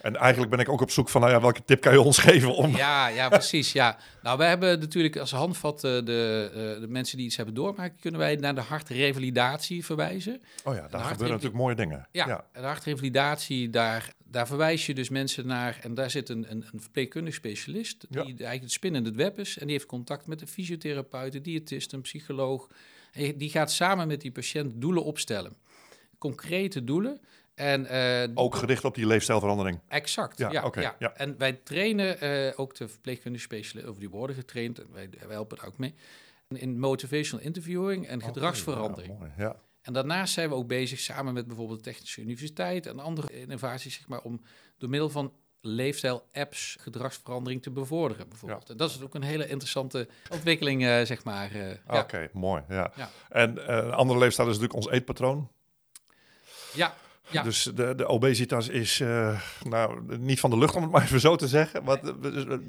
En 0.02 0.16
eigenlijk 0.16 0.52
ben 0.52 0.60
ik 0.60 0.70
ook 0.70 0.82
op 0.82 0.92
zoek 0.92 1.10
van, 1.10 1.22
nou 1.22 1.34
ja, 1.34 1.42
welke 1.42 1.64
tip 1.66 1.82
kan 1.82 1.94
je 1.94 2.02
ons 2.02 2.18
geven 2.28 2.56
om... 2.56 2.76
Ja, 2.76 3.08
ja, 3.08 3.30
precies. 3.30 3.72
Ja. 3.72 3.98
Nou, 4.24 4.38
we 4.38 4.44
hebben 4.44 4.80
natuurlijk 4.80 5.18
als 5.18 5.32
handvat 5.32 5.84
eh, 5.84 5.92
de, 5.92 6.50
eh, 6.54 6.82
de 6.82 6.88
mensen 6.88 7.18
die 7.18 7.26
iets 7.26 7.36
hebben 7.36 7.56
doormaken, 7.56 8.00
kunnen 8.00 8.20
wij 8.20 8.36
naar 8.36 8.56
de 8.56 8.62
hartrevalidatie 8.62 9.86
verwijzen. 9.86 10.42
Oh 10.64 10.76
ja, 10.76 10.88
daar 10.88 11.02
gebeuren 11.02 11.36
natuurlijk 11.36 11.62
mooie 11.62 11.76
dingen. 11.76 12.08
Ja, 12.12 12.28
ja. 12.28 12.46
de 12.54 12.60
hartrevalidatie, 12.60 13.70
daar, 13.70 14.14
daar 14.24 14.48
verwijs 14.48 14.86
je 14.86 14.94
dus 14.94 15.10
mensen 15.10 15.48
naar. 15.48 15.80
En 15.82 15.94
daar 15.94 16.10
zit 16.10 16.30
een, 16.30 16.46
een, 16.50 16.66
een 16.72 16.82
verpleegkundig 16.82 17.34
specialist, 17.34 18.06
die 18.10 18.20
Ja. 18.20 18.26
eigenlijk 18.26 18.62
het 18.62 18.72
spinnende 18.72 19.10
het 19.10 19.18
web 19.18 19.40
is. 19.40 19.58
En 19.58 19.64
die 19.66 19.76
heeft 19.76 19.88
contact 19.88 20.28
met 20.28 20.42
een 20.42 20.48
fysiotherapeut, 20.48 21.36
een 21.36 21.44
diëtist, 21.44 21.94
een 21.94 22.02
psycholoog. 22.02 22.68
En 23.16 23.38
die 23.38 23.50
gaat 23.50 23.72
samen 23.72 24.08
met 24.08 24.22
die 24.22 24.32
patiënt 24.32 24.82
doelen 24.82 25.04
opstellen. 25.04 25.56
Concrete 26.18 26.84
doelen. 26.84 27.22
En, 27.56 27.86
eh, 27.86 28.30
Ook 28.34 28.56
gericht 28.56 28.86
op 28.86 28.96
die 28.96 29.06
leefstijlverandering. 29.06 29.80
Exact, 29.88 30.38
Ja, 30.38 30.52
ja. 30.52 30.64
oké, 30.64 30.82
ja. 30.82 30.96
ja. 31.00 31.14
En 31.16 31.38
wij 31.38 31.54
trainen 31.54 32.20
eh, 32.20 32.60
ook 32.60 32.76
de 32.76 32.88
verpleegkundige 32.88 33.44
specialisten, 33.44 33.92
of 33.92 33.98
die 33.98 34.10
worden 34.10 34.36
getraind, 34.36 34.80
en 34.80 34.88
wij, 34.92 35.10
wij 35.20 35.30
helpen 35.30 35.58
daar 35.58 35.68
ook 35.68 35.78
mee, 35.78 35.94
in 36.48 36.80
motivational 36.80 37.46
interviewing 37.46 38.08
en 38.08 38.22
gedragsverandering. 38.22 39.14
Ja, 39.14 39.20
mooi, 39.20 39.32
ja. 39.38 39.56
En 39.82 39.94
daarnaast 39.94 40.34
zijn 40.34 40.50
we 40.50 40.56
ook 40.56 40.68
bezig 40.68 41.00
samen 41.00 41.34
met 41.34 41.48
bijvoorbeeld 41.48 41.84
de 41.84 41.92
Technische 41.92 42.22
Universiteit 42.22 42.86
en 42.86 43.00
andere 43.00 43.40
innovaties, 43.40 43.96
zeg 43.96 44.08
maar, 44.08 44.22
om 44.22 44.42
door 44.78 44.90
middel 44.90 45.10
van 45.10 45.34
leefstijl-apps 45.66 46.78
gedragsverandering 46.80 47.62
te 47.62 47.72
bevorderen, 47.72 48.30
bijvoorbeeld. 48.30 48.70
En 48.70 48.78
dat 48.78 48.90
is 48.90 49.02
ook 49.02 49.16
een 49.16 49.24
hele 49.24 49.48
interessante 49.48 50.08
ontwikkeling, 50.32 50.86
eh, 50.86 51.02
zeg 51.02 51.24
maar. 51.24 51.52
eh, 51.52 51.70
ja. 51.70 52.00
Oké, 52.00 52.30
mooi. 52.34 52.64
Ja. 52.70 52.92
Ja. 52.96 53.10
En 53.30 53.68
eh, 53.68 53.76
een 53.76 53.94
andere 53.94 54.20
leefstijl 54.20 54.50
is 54.50 54.54
natuurlijk 54.58 54.84
ons 54.86 54.94
eetpatroon. 54.94 55.50
ja, 56.74 56.96
ja. 57.30 57.44
Dus 57.44 57.64
de, 57.64 57.96
de 57.96 58.06
obesitas 58.06 58.68
is 58.68 58.98
nou, 59.64 60.18
niet 60.18 60.40
van 60.40 60.50
de 60.50 60.58
lucht, 60.58 60.76
om 60.76 60.82
het 60.82 60.92
maar 60.92 61.02
even 61.04 61.20
zo 61.20 61.36
te 61.36 61.48
zeggen. 61.48 61.84
Wat, 61.84 62.14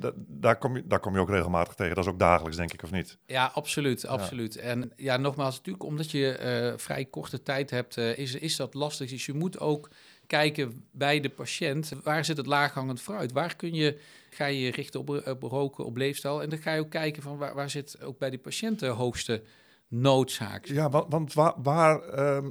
da- 0.00 0.12
daar, 0.16 0.56
kom 0.58 0.76
je, 0.76 0.86
daar 0.86 1.00
kom 1.00 1.14
je 1.14 1.20
ook 1.20 1.30
regelmatig 1.30 1.74
tegen. 1.74 1.94
Dat 1.94 2.04
is 2.04 2.10
ook 2.10 2.18
dagelijks, 2.18 2.56
denk 2.56 2.72
ik, 2.72 2.82
of 2.82 2.90
niet? 2.90 3.18
Ja, 3.26 3.50
absoluut, 3.54 4.06
absoluut. 4.06 4.56
En 4.56 4.92
ja, 4.96 5.16
nogmaals, 5.16 5.56
natuurlijk 5.56 5.84
omdat 5.84 6.10
je 6.10 6.74
vrij 6.76 7.04
korte 7.04 7.42
tijd 7.42 7.70
hebt, 7.70 7.96
is, 7.96 8.34
is 8.34 8.56
dat 8.56 8.74
lastig. 8.74 9.10
Dus 9.10 9.26
je 9.26 9.34
moet 9.34 9.60
ook 9.60 9.88
kijken 10.26 10.86
bij 10.92 11.20
de 11.20 11.28
patiënt, 11.28 11.92
waar 12.02 12.24
zit 12.24 12.36
het 12.36 12.46
laaghangend 12.46 13.00
fruit? 13.00 13.32
Waar 13.32 13.56
kun 13.56 13.74
je, 13.74 14.00
ga 14.30 14.46
je 14.46 14.70
richten 14.70 15.00
op, 15.00 15.08
op 15.26 15.42
roken, 15.42 15.84
op 15.84 15.96
leefstijl? 15.96 16.42
En 16.42 16.48
dan 16.48 16.58
ga 16.58 16.72
je 16.72 16.80
ook 16.80 16.90
kijken 16.90 17.22
van 17.22 17.36
waar, 17.36 17.54
waar 17.54 17.70
zit 17.70 18.02
ook 18.02 18.18
bij 18.18 18.30
die 18.30 18.38
patiënt 18.38 18.78
de 18.80 18.86
hoogste 18.86 19.42
noodzaak? 19.88 20.66
Ja, 20.66 20.88
want, 20.90 21.12
want 21.12 21.32
waar... 21.34 21.52
waar 21.62 22.00
ehm, 22.02 22.50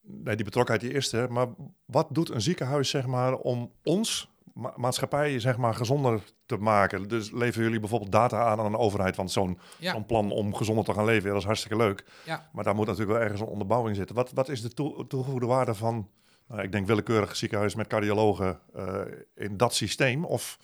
nee, 0.00 0.36
die 0.36 0.44
betrokkenheid 0.44 0.86
die 0.86 0.94
eerste. 0.94 1.26
Maar 1.30 1.46
wat 1.84 2.06
doet 2.10 2.30
een 2.30 2.40
ziekenhuis, 2.40 2.90
zeg 2.90 3.06
maar, 3.06 3.34
om 3.36 3.72
ons, 3.82 4.28
ma- 4.54 4.72
maatschappij, 4.76 5.38
zeg 5.40 5.56
maar, 5.56 5.74
gezonder 5.74 6.20
te 6.46 6.56
maken? 6.56 7.08
Dus 7.08 7.30
leveren 7.30 7.64
jullie 7.64 7.80
bijvoorbeeld 7.80 8.12
data 8.12 8.44
aan 8.44 8.58
aan 8.58 8.66
een 8.66 8.76
overheid? 8.76 9.16
Want 9.16 9.30
zo'n 9.30 9.58
Ja. 9.78 9.92
zo'n 9.92 10.06
plan 10.06 10.30
om 10.30 10.54
gezonder 10.54 10.84
te 10.84 10.94
gaan 10.94 11.04
leven, 11.04 11.28
dat 11.28 11.38
is 11.38 11.44
hartstikke 11.44 11.76
leuk. 11.76 12.04
Ja. 12.24 12.48
Maar 12.52 12.64
daar 12.64 12.74
moet 12.74 12.86
natuurlijk 12.86 13.12
wel 13.12 13.22
ergens 13.22 13.40
een 13.40 13.46
onderbouwing 13.46 13.96
zitten. 13.96 14.16
Wat, 14.16 14.32
wat 14.32 14.48
is 14.48 14.62
de 14.62 14.74
toe- 14.74 15.06
toegevoegde 15.06 15.46
waarde 15.46 15.74
van, 15.74 16.08
nou, 16.50 16.62
ik 16.62 16.72
denk 16.72 16.86
willekeurig 16.86 17.36
ziekenhuis 17.36 17.74
met 17.74 17.86
cardiologen 17.86 18.60
eh, 18.74 19.00
in 19.34 19.56
dat 19.56 19.74
systeem? 19.74 20.24
Of 20.24 20.58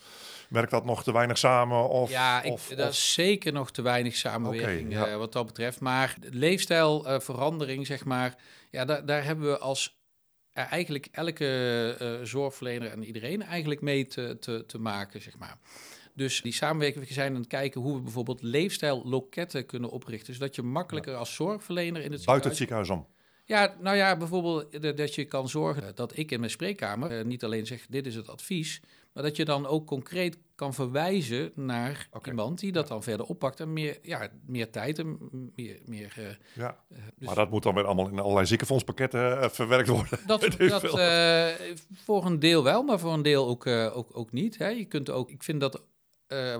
werkt 0.48 0.70
dat 0.70 0.84
nog 0.84 1.02
te 1.02 1.12
weinig 1.12 1.38
samen? 1.38 1.88
Of, 1.88 2.10
ja, 2.10 2.42
ik, 2.42 2.52
of, 2.52 2.68
dat 2.68 2.86
of- 2.88 2.92
is 2.92 3.12
zeker 3.12 3.52
nog 3.52 3.70
te 3.70 3.82
weinig 3.82 4.16
samenwerking 4.16 4.92
ja. 4.92 5.06
eh, 5.06 5.16
wat 5.16 5.32
dat 5.32 5.46
betreft. 5.46 5.80
Maar 5.80 6.16
de 6.20 6.28
leefstijlverandering, 6.32 7.86
zeg 7.86 8.04
maar, 8.04 8.34
ja, 8.70 8.84
daar, 8.84 9.06
daar 9.06 9.24
hebben 9.24 9.50
we 9.50 9.58
als 9.58 10.00
eh, 10.52 10.72
eigenlijk 10.72 11.08
elke 11.12 11.96
eh, 11.98 12.26
zorgverlener 12.26 12.90
en 12.90 13.04
iedereen 13.04 13.42
eigenlijk 13.42 13.80
mee 13.80 14.06
te, 14.06 14.36
te, 14.40 14.64
te 14.66 14.78
maken, 14.78 15.22
zeg 15.22 15.38
maar. 15.38 15.58
Dus 16.14 16.42
die 16.42 16.52
samenwerking 16.52 17.06
zijn 17.08 17.34
aan 17.34 17.40
het 17.40 17.48
kijken 17.48 17.80
hoe 17.80 17.94
we 17.94 18.00
bijvoorbeeld 18.00 18.42
leefstijlloketten 18.42 19.66
kunnen 19.66 19.90
oprichten. 19.90 20.34
Zodat 20.34 20.54
je 20.54 20.62
makkelijker 20.62 21.14
als 21.14 21.34
zorgverlener 21.34 22.02
in 22.02 22.12
het 22.12 22.24
Buiten 22.24 22.48
het 22.48 22.58
ziekenhuis 22.58 22.90
om. 22.90 23.06
Ja, 23.46 23.74
nou 23.80 23.96
ja, 23.96 24.16
bijvoorbeeld 24.16 24.68
eh, 24.68 24.96
dat 24.96 25.14
je 25.14 25.24
kan 25.24 25.48
zorgen 25.48 25.94
dat 25.94 26.16
ik 26.16 26.30
in 26.30 26.38
mijn 26.38 26.50
spreekkamer 26.50 27.18
eh, 27.18 27.24
niet 27.24 27.44
alleen 27.44 27.66
zeg 27.66 27.86
dit 27.88 28.06
is 28.06 28.14
het 28.14 28.28
advies, 28.28 28.80
maar 29.12 29.22
dat 29.22 29.36
je 29.36 29.44
dan 29.44 29.66
ook 29.66 29.86
concreet 29.86 30.38
kan 30.54 30.74
verwijzen 30.74 31.52
naar 31.54 32.08
iemand 32.24 32.58
die 32.58 32.72
dat 32.72 32.88
dan 32.88 33.02
verder 33.02 33.26
oppakt 33.26 33.60
en 33.60 33.72
meer, 33.72 33.98
ja, 34.02 34.28
meer 34.46 34.70
tijd 34.70 34.98
en 34.98 35.18
meer... 35.54 35.80
meer 35.84 36.12
eh, 36.16 36.24
Ja. 36.54 36.84
dus 36.88 37.26
Maar 37.26 37.34
dat 37.34 37.50
moet 37.50 37.62
dan 37.62 37.74
weer 37.74 37.84
allemaal 37.84 38.08
in 38.08 38.18
allerlei 38.18 38.46
ziekenfondspakketten 38.46 39.50
verwerkt 39.50 39.88
worden. 39.88 40.18
dat, 40.26 40.40
dat 40.58 40.90
voor 42.04 42.26
een 42.26 42.38
deel 42.38 42.62
wel, 42.62 42.82
maar 42.82 42.98
voor 42.98 43.12
een 43.12 43.22
deel 43.22 43.46
ook, 43.46 43.66
ook, 43.66 44.08
ook 44.12 44.32
niet. 44.32 44.58
Hè. 44.58 44.68
Je 44.68 44.84
kunt 44.84 45.10
ook, 45.10 45.30
ik 45.30 45.42
vind 45.42 45.60
dat 45.60 45.82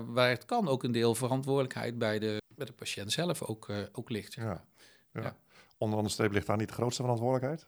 waar 0.05 0.29
het 0.29 0.45
kan 0.45 0.67
ook 0.67 0.83
een 0.83 0.91
deel 0.91 1.15
verantwoordelijkheid 1.15 1.97
bij 1.97 2.19
de, 2.19 2.41
bij 2.55 2.65
de 2.65 2.73
patiënt 2.73 3.11
zelf 3.11 3.43
ook, 3.43 3.71
ook 3.91 4.09
ligt. 4.09 4.33
Ja. 4.33 4.65
Ja. 5.13 5.37
Onder 5.77 6.03
de 6.03 6.09
streep 6.09 6.31
ligt 6.31 6.47
daar 6.47 6.57
niet 6.57 6.67
de 6.67 6.73
grootste 6.73 7.01
verantwoordelijkheid? 7.01 7.65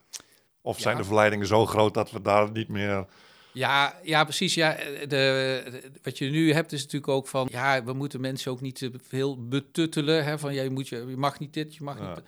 Of 0.62 0.76
Ja. 0.76 0.82
zijn 0.82 0.96
de 0.96 1.04
verleidingen 1.04 1.46
zo 1.46 1.66
groot 1.66 1.94
dat 1.94 2.10
we 2.10 2.22
daar 2.22 2.50
niet 2.50 2.68
meer... 2.68 3.06
Ja, 3.52 3.94
ja, 4.02 4.24
precies. 4.24 4.54
Ja, 4.54 4.74
de, 4.74 5.06
de- 5.06 5.90
wat 6.02 6.18
je 6.18 6.30
nu 6.30 6.52
hebt 6.52 6.72
is 6.72 6.82
natuurlijk 6.82 7.12
ook 7.12 7.28
van... 7.28 7.48
ja, 7.50 7.84
we 7.84 7.92
moeten 7.92 8.20
mensen 8.20 8.50
ook 8.52 8.60
niet 8.60 8.74
te 8.74 8.90
veel 9.02 9.46
betuttelen. 9.48 10.24
Hè, 10.24 10.38
van, 10.38 10.54
ja, 10.54 10.62
je, 10.62 10.70
moet 10.70 10.88
je, 10.88 11.04
je 11.08 11.16
mag 11.16 11.38
niet 11.38 11.52
dit, 11.54 11.74
je 11.74 11.82
mag 11.84 11.98
Ja, 11.98 12.08
niet... 12.14 12.22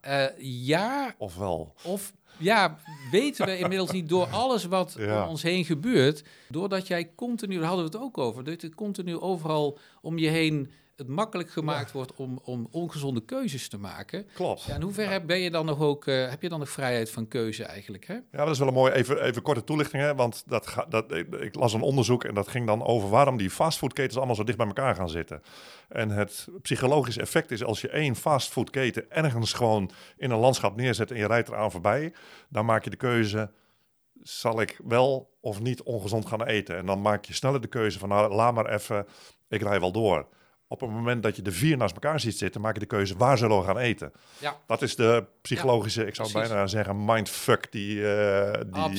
ja. 0.00 0.26
Eh, 0.28 0.34
ja, 0.66 1.14
Of 1.18 1.36
wel? 1.36 1.74
of 1.82 2.12
ja, 2.36 2.78
weten 3.10 3.46
we 3.46 3.58
inmiddels 3.58 3.90
niet 3.90 4.08
door 4.08 4.26
alles 4.42 4.64
wat 4.64 4.94
Ja. 4.98 5.22
om 5.22 5.28
ons 5.28 5.42
heen 5.42 5.64
gebeurt... 5.64 6.24
doordat 6.48 6.86
jij 6.86 7.12
continu, 7.14 7.54
daar 7.58 7.66
hadden 7.68 7.84
we 7.90 7.90
het 7.96 8.00
ook 8.04 8.18
over... 8.18 8.44
dat 8.44 8.62
het 8.62 8.74
continu 8.74 9.18
overal 9.18 9.78
om 10.00 10.18
je 10.18 10.28
heen 10.28 10.70
het 10.96 11.08
makkelijk 11.08 11.50
gemaakt 11.50 11.92
wordt... 11.92 12.14
Om, 12.14 12.40
om 12.44 12.68
ongezonde 12.70 13.24
keuzes 13.24 13.68
te 13.68 13.78
maken. 13.78 14.26
Klopt. 14.34 14.62
Ja, 14.62 14.74
in 14.74 14.82
hoeverre 14.82 15.24
ben 15.24 15.38
je 15.38 15.50
dan 15.50 15.66
nog 15.66 15.80
ook, 15.80 16.06
eh, 16.06 16.28
heb 16.28 16.42
je 16.42 16.48
dan 16.48 16.58
nog 16.58 16.68
vrijheid 16.68 17.10
van 17.10 17.28
keuze 17.28 17.64
eigenlijk? 17.64 18.06
Hè? 18.06 18.14
Ja, 18.14 18.44
dat 18.44 18.48
is 18.48 18.58
wel 18.58 18.68
een 18.68 18.74
mooi, 18.74 18.92
even, 18.92 19.22
even 19.22 19.42
korte 19.42 19.64
toelichting, 19.64 20.02
hè? 20.02 20.14
want 20.14 20.42
dat 20.46 20.66
ga, 20.66 20.86
dat, 20.88 21.12
ik, 21.12 21.34
ik 21.34 21.54
las 21.54 21.72
een 21.72 21.80
onderzoek 21.80 22.24
en 22.24 22.34
dat 22.34 22.48
ging 22.48 22.66
dan 22.66 22.84
over 22.84 23.08
waarom 23.08 23.36
die 23.36 23.50
fastfoodketens 23.50 24.16
allemaal 24.16 24.34
zo 24.34 24.44
dicht 24.44 24.58
bij 24.58 24.66
elkaar 24.66 24.94
gaan 24.94 25.08
zitten. 25.08 25.42
En 25.88 26.10
het 26.10 26.48
psychologische 26.62 27.20
effect 27.20 27.50
is 27.50 27.64
als 27.64 27.80
je 27.80 27.88
één 27.88 28.16
fastfoodketen 28.16 29.10
ergens 29.10 29.52
gewoon 29.52 29.90
in 30.16 30.30
een 30.30 30.38
landschap 30.38 30.76
neerzet 30.76 31.10
en 31.10 31.16
je 31.16 31.26
rijdt 31.26 31.48
eraan 31.48 31.70
voorbij, 31.70 32.12
dan 32.48 32.64
maak 32.64 32.84
je 32.84 32.90
de 32.90 32.96
keuze, 32.96 33.50
zal 34.22 34.60
ik 34.60 34.80
wel 34.84 35.36
of 35.40 35.60
niet 35.60 35.82
ongezond 35.82 36.26
gaan 36.26 36.44
eten? 36.44 36.76
En 36.76 36.86
dan 36.86 37.00
maak 37.00 37.24
je 37.24 37.34
sneller 37.34 37.60
de 37.60 37.68
keuze 37.68 37.98
van, 37.98 38.08
nou, 38.08 38.34
laat 38.34 38.54
maar 38.54 38.72
even, 38.72 39.06
ik 39.48 39.62
rij 39.62 39.80
wel 39.80 39.92
door. 39.92 40.26
Op 40.68 40.80
het 40.80 40.90
moment 40.90 41.22
dat 41.22 41.36
je 41.36 41.42
de 41.42 41.52
vier 41.52 41.76
naast 41.76 41.94
elkaar 41.94 42.20
ziet 42.20 42.38
zitten, 42.38 42.60
maak 42.60 42.74
je 42.74 42.80
de 42.80 42.86
keuze, 42.86 43.16
waar 43.16 43.38
zullen 43.38 43.58
we 43.58 43.64
gaan 43.64 43.78
eten? 43.78 44.12
Ja, 44.38 44.56
Dat 44.66 44.82
is 44.82 44.96
de 44.96 45.24
psychologische, 45.42 46.06
ik 46.06 46.14
zou 46.14 46.30
precies. 46.30 46.48
bijna 46.48 46.66
zeggen, 46.66 47.04
mindfuck 47.04 47.72
die, 47.72 48.14
eh, 48.14 48.52
die, 48.52 48.90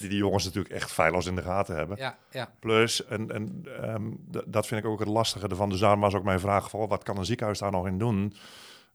die 0.00 0.08
die 0.08 0.16
jongens 0.18 0.44
natuurlijk 0.44 0.74
echt 0.74 0.92
feilloos 0.92 1.26
in 1.26 1.34
de 1.34 1.42
gaten 1.42 1.76
hebben. 1.76 1.96
Ja, 1.96 2.18
ja. 2.30 2.52
Plus, 2.60 3.04
en, 3.06 3.30
en 3.30 3.62
ehm, 3.82 4.10
dat 4.46 4.66
vind 4.66 4.84
ik 4.84 4.90
ook 4.90 4.98
het 4.98 5.08
lastige 5.08 5.48
ervan. 5.48 5.68
Dus 5.68 5.80
daarom 5.80 6.00
was 6.00 6.14
ook 6.14 6.24
mijn 6.24 6.40
vraag 6.40 6.70
van, 6.70 6.88
wat 6.88 7.02
kan 7.02 7.16
een 7.18 7.24
ziekenhuis 7.24 7.58
daar 7.58 7.70
nog 7.70 7.86
in 7.86 7.98
doen? 7.98 8.34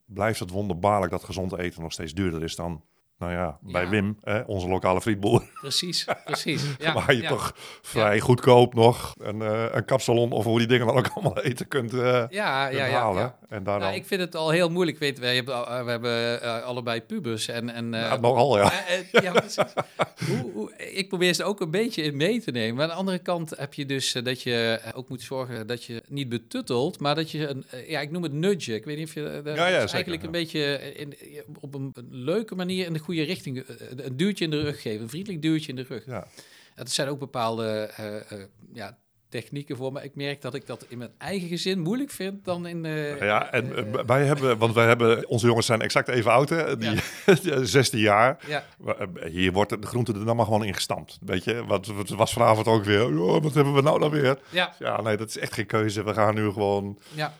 Blijft 0.05 0.39
het 0.39 0.49
wonderbaarlijk 0.49 1.11
dat 1.11 1.23
gezond 1.23 1.57
eten 1.57 1.81
nog 1.81 1.91
steeds 1.91 2.13
duurder 2.13 2.43
is 2.43 2.55
dan, 2.55 2.83
nou 3.17 3.31
ja, 3.31 3.57
bij 3.61 3.83
Ja. 3.83 3.89
Wim, 3.89 4.17
hè, 4.21 4.39
onze 4.39 4.67
lokale 4.67 5.01
frietboer. 5.01 5.43
Precies, 5.61 6.05
precies. 6.25 6.63
Ja, 6.77 6.93
waar 6.93 7.13
je 7.13 7.21
ja. 7.21 7.29
toch 7.29 7.53
vrij 7.81 8.19
goedkoop 8.19 8.73
nog 8.73 9.13
een, 9.17 9.41
eh, 9.41 9.65
een 9.71 9.85
kapsalon 9.85 10.31
of 10.31 10.43
hoe 10.43 10.57
die 10.57 10.67
dingen 10.67 10.87
dan 10.87 10.97
ook 10.97 11.07
allemaal 11.13 11.41
eten 11.41 11.67
kunt, 11.67 11.93
eh, 11.93 11.99
Ja, 12.29 12.67
kunt 12.67 12.77
ja, 12.79 12.85
ja. 12.85 12.99
halen. 12.99 13.21
ja. 13.21 13.37
En 13.49 13.63
daar 13.63 13.79
Nou, 13.79 13.91
dan, 13.91 13.99
ik 13.99 14.05
vind 14.05 14.21
het 14.21 14.35
al 14.35 14.49
heel 14.49 14.69
moeilijk. 14.69 14.99
Weet, 14.99 15.19
wij 15.19 15.35
hebben, 15.35 15.85
we 15.85 15.91
hebben 15.91 16.41
eh, 16.41 16.63
allebei 16.63 17.01
pubers. 17.01 17.47
En, 17.47 17.69
en, 17.69 17.91
ja, 17.91 18.17
nogal, 18.17 18.57
ja. 18.57 18.71
ja, 19.11 19.33
hoe, 20.27 20.51
hoe, 20.53 20.73
ik 20.75 21.07
probeer 21.07 21.33
ze 21.33 21.43
ook 21.43 21.61
een 21.61 21.71
beetje 21.71 22.01
in 22.01 22.17
mee 22.17 22.41
te 22.41 22.51
nemen. 22.51 22.75
Maar 22.75 22.83
aan 22.83 22.89
de 22.89 22.95
andere 22.95 23.19
kant 23.19 23.57
heb 23.57 23.73
je 23.73 23.85
dus 23.85 24.11
dat 24.11 24.41
je 24.41 24.79
ook 24.93 25.09
moet 25.09 25.21
zorgen 25.21 25.67
dat 25.67 25.83
je 25.83 26.03
niet 26.07 26.29
betuttelt, 26.29 26.99
maar 26.99 27.15
dat 27.15 27.31
je, 27.31 27.47
een, 27.47 27.65
ja, 27.87 27.99
ik 27.99 28.11
noem 28.11 28.23
het 28.23 28.33
nudge. 28.33 28.73
Ik 28.73 28.85
weet 28.85 28.97
niet 28.97 29.07
of 29.07 29.13
je, 29.13 29.41
zeker, 29.43 29.93
eigenlijk 29.93 30.23
een 30.23 30.31
beetje 30.31 30.93
in, 30.93 31.13
op 31.59 31.73
een, 31.73 31.91
een 31.93 32.07
leuke 32.09 32.55
manier 32.55 32.85
in 32.85 32.93
de 32.93 32.99
goede 33.05 33.23
richting, 33.23 33.59
eh, 33.59 33.75
een 33.95 34.17
duwtje 34.17 34.43
in 34.43 34.49
de 34.49 34.61
rug 34.61 34.81
geven, 34.81 35.01
een 35.01 35.09
vriendelijk 35.09 35.41
duwtje 35.41 35.69
in 35.69 35.75
de 35.75 35.85
rug. 35.87 36.05
ja. 36.05 36.27
Het 36.75 36.91
zijn 36.91 37.07
ook 37.07 37.19
bepaalde 37.19 37.91
eh, 37.95 38.31
eh, 38.31 38.47
ja, 38.73 38.97
technieken 39.41 39.75
voor, 39.77 39.91
maar 39.91 40.03
ik 40.03 40.15
merk 40.15 40.41
dat 40.41 40.53
ik 40.53 40.65
dat 40.67 40.85
in 40.87 40.97
mijn 40.97 41.09
eigen 41.17 41.47
gezin 41.47 41.79
moeilijk 41.79 42.11
vind 42.11 42.45
dan 42.45 42.65
in... 42.67 42.85
eh, 42.85 43.19
Ja, 43.21 43.51
en 43.51 43.75
eh, 43.75 44.03
wij 44.05 44.23
hebben, 44.25 44.57
want 44.57 44.73
wij 44.73 44.87
hebben, 44.87 45.27
onze 45.27 45.45
jongens 45.47 45.65
zijn 45.65 45.81
exact 45.81 46.07
even 46.07 46.31
oud, 46.31 46.49
hè, 46.49 46.77
die 46.77 46.99
16 47.63 47.99
jaar. 48.11 48.37
ja, 48.47 48.63
eh, 48.85 48.93
Hier 49.31 49.51
wordt 49.51 49.81
de 49.81 49.87
groente 49.87 50.13
er 50.13 50.25
dan 50.25 50.35
maar 50.35 50.45
gewoon 50.45 50.63
ingestampt. 50.63 51.17
Weet 51.25 51.43
je, 51.43 51.65
wat, 51.65 51.87
wat 51.87 52.09
was 52.09 52.33
vanavond 52.33 52.67
ook 52.67 52.83
weer. 52.83 53.13
"Ja, 53.13 53.39
wat 53.39 53.53
hebben 53.53 53.73
we 53.73 53.81
nou 53.81 53.99
dan 53.99 54.09
weer? 54.09 54.39
ja, 54.49 54.73
Ja, 54.79 55.01
nee, 55.01 55.17
dat 55.17 55.29
is 55.29 55.37
echt 55.37 55.53
geen 55.53 55.65
keuze. 55.65 56.03
We 56.03 56.13
gaan 56.13 56.35
nu 56.35 56.51
gewoon. 56.51 56.99
ja. 57.13 57.33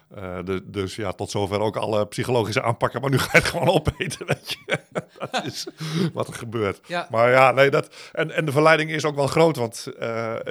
de, 0.46 0.62
dus 0.66 0.96
ja, 0.96 1.12
tot 1.12 1.32
zover 1.32 1.60
ook 1.60 1.76
alle 1.78 2.08
psychologische 2.08 2.62
aanpakken. 2.62 3.02
Maar 3.02 3.10
nu 3.10 3.18
ga 3.18 3.30
je 3.32 3.38
het 3.38 3.48
gewoon 3.48 3.68
opeten, 3.80 4.26
weet 4.26 4.50
je. 4.66 4.78
dat 5.32 5.46
is 5.46 5.68
wat 6.14 6.28
er 6.28 6.34
gebeurt. 6.34 6.80
Ja. 6.88 7.08
Maar 7.12 7.32
ja, 7.32 7.52
nee, 7.52 7.70
dat. 7.70 7.96
En, 8.12 8.32
en 8.32 8.46
de 8.46 8.52
verleiding 8.52 8.92
is 8.92 9.06
ook 9.06 9.16
wel 9.16 9.28
groot. 9.28 9.56
Want 9.56 9.88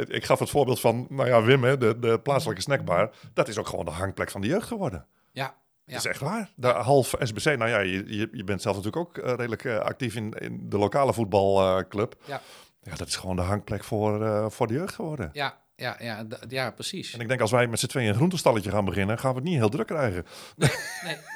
ik 0.09 0.25
gaf 0.25 0.39
het 0.39 0.51
voorbeeld 0.51 0.81
van, 0.81 1.07
nou 1.11 1.29
ja, 1.29 1.34
Wim, 1.43 1.65
hè, 1.65 1.79
de, 1.79 1.99
de 1.99 2.21
plaatselijke 2.21 2.63
snackbar. 2.63 3.15
Dat 3.33 3.49
is 3.49 3.59
ook 3.59 3.69
gewoon 3.69 3.85
de 3.85 3.91
hangplek 3.91 4.31
van 4.31 4.41
de 4.41 4.47
jeugd 4.47 4.67
geworden. 4.67 5.07
Ja, 5.33 5.55
ja. 5.85 5.93
Dat 5.93 6.05
is 6.05 6.11
echt 6.11 6.21
waar. 6.21 6.51
De 6.57 6.69
half 6.69 7.15
SBC, 7.19 7.45
nou 7.45 7.71
ja, 7.71 7.79
je, 7.79 8.17
je, 8.17 8.29
je 8.33 8.45
bent 8.45 8.63
zelf 8.63 8.77
natuurlijk 8.77 9.07
ook 9.07 9.19
eh, 9.19 9.35
redelijk 9.35 9.65
eh, 9.65 9.79
actief 9.79 10.15
in, 10.15 10.33
in 10.33 10.69
de 10.69 10.79
lokale 10.79 11.13
voetbalclub. 11.13 12.15
Ja. 12.25 12.41
ja, 12.81 12.95
dat 12.95 13.09
is 13.09 13.17
gewoon 13.17 13.37
de 13.37 13.43
hangplek 13.43 13.85
voor, 13.85 14.25
eh, 14.25 14.49
voor 14.49 14.67
de 14.67 14.75
jeugd 14.75 14.95
geworden. 14.95 15.31
Ja, 15.33 15.59
ja, 15.77 15.97
ja, 16.01 16.27
ja, 16.49 16.71
precies. 16.71 17.15
En 17.15 17.21
ik 17.21 17.29
denk 17.29 17.41
als 17.41 17.51
wij 17.51 17.67
met 17.67 17.79
z'n 17.81 17.87
tweeën 17.87 18.09
een 18.09 18.15
groentestalletje 18.15 18.71
gaan 18.71 18.85
beginnen, 18.85 19.19
gaan 19.19 19.31
we 19.31 19.37
het 19.37 19.49
niet 19.49 19.57
heel 19.57 19.69
druk 19.69 19.87
krijgen. 19.87 20.27
Nee, 20.57 20.71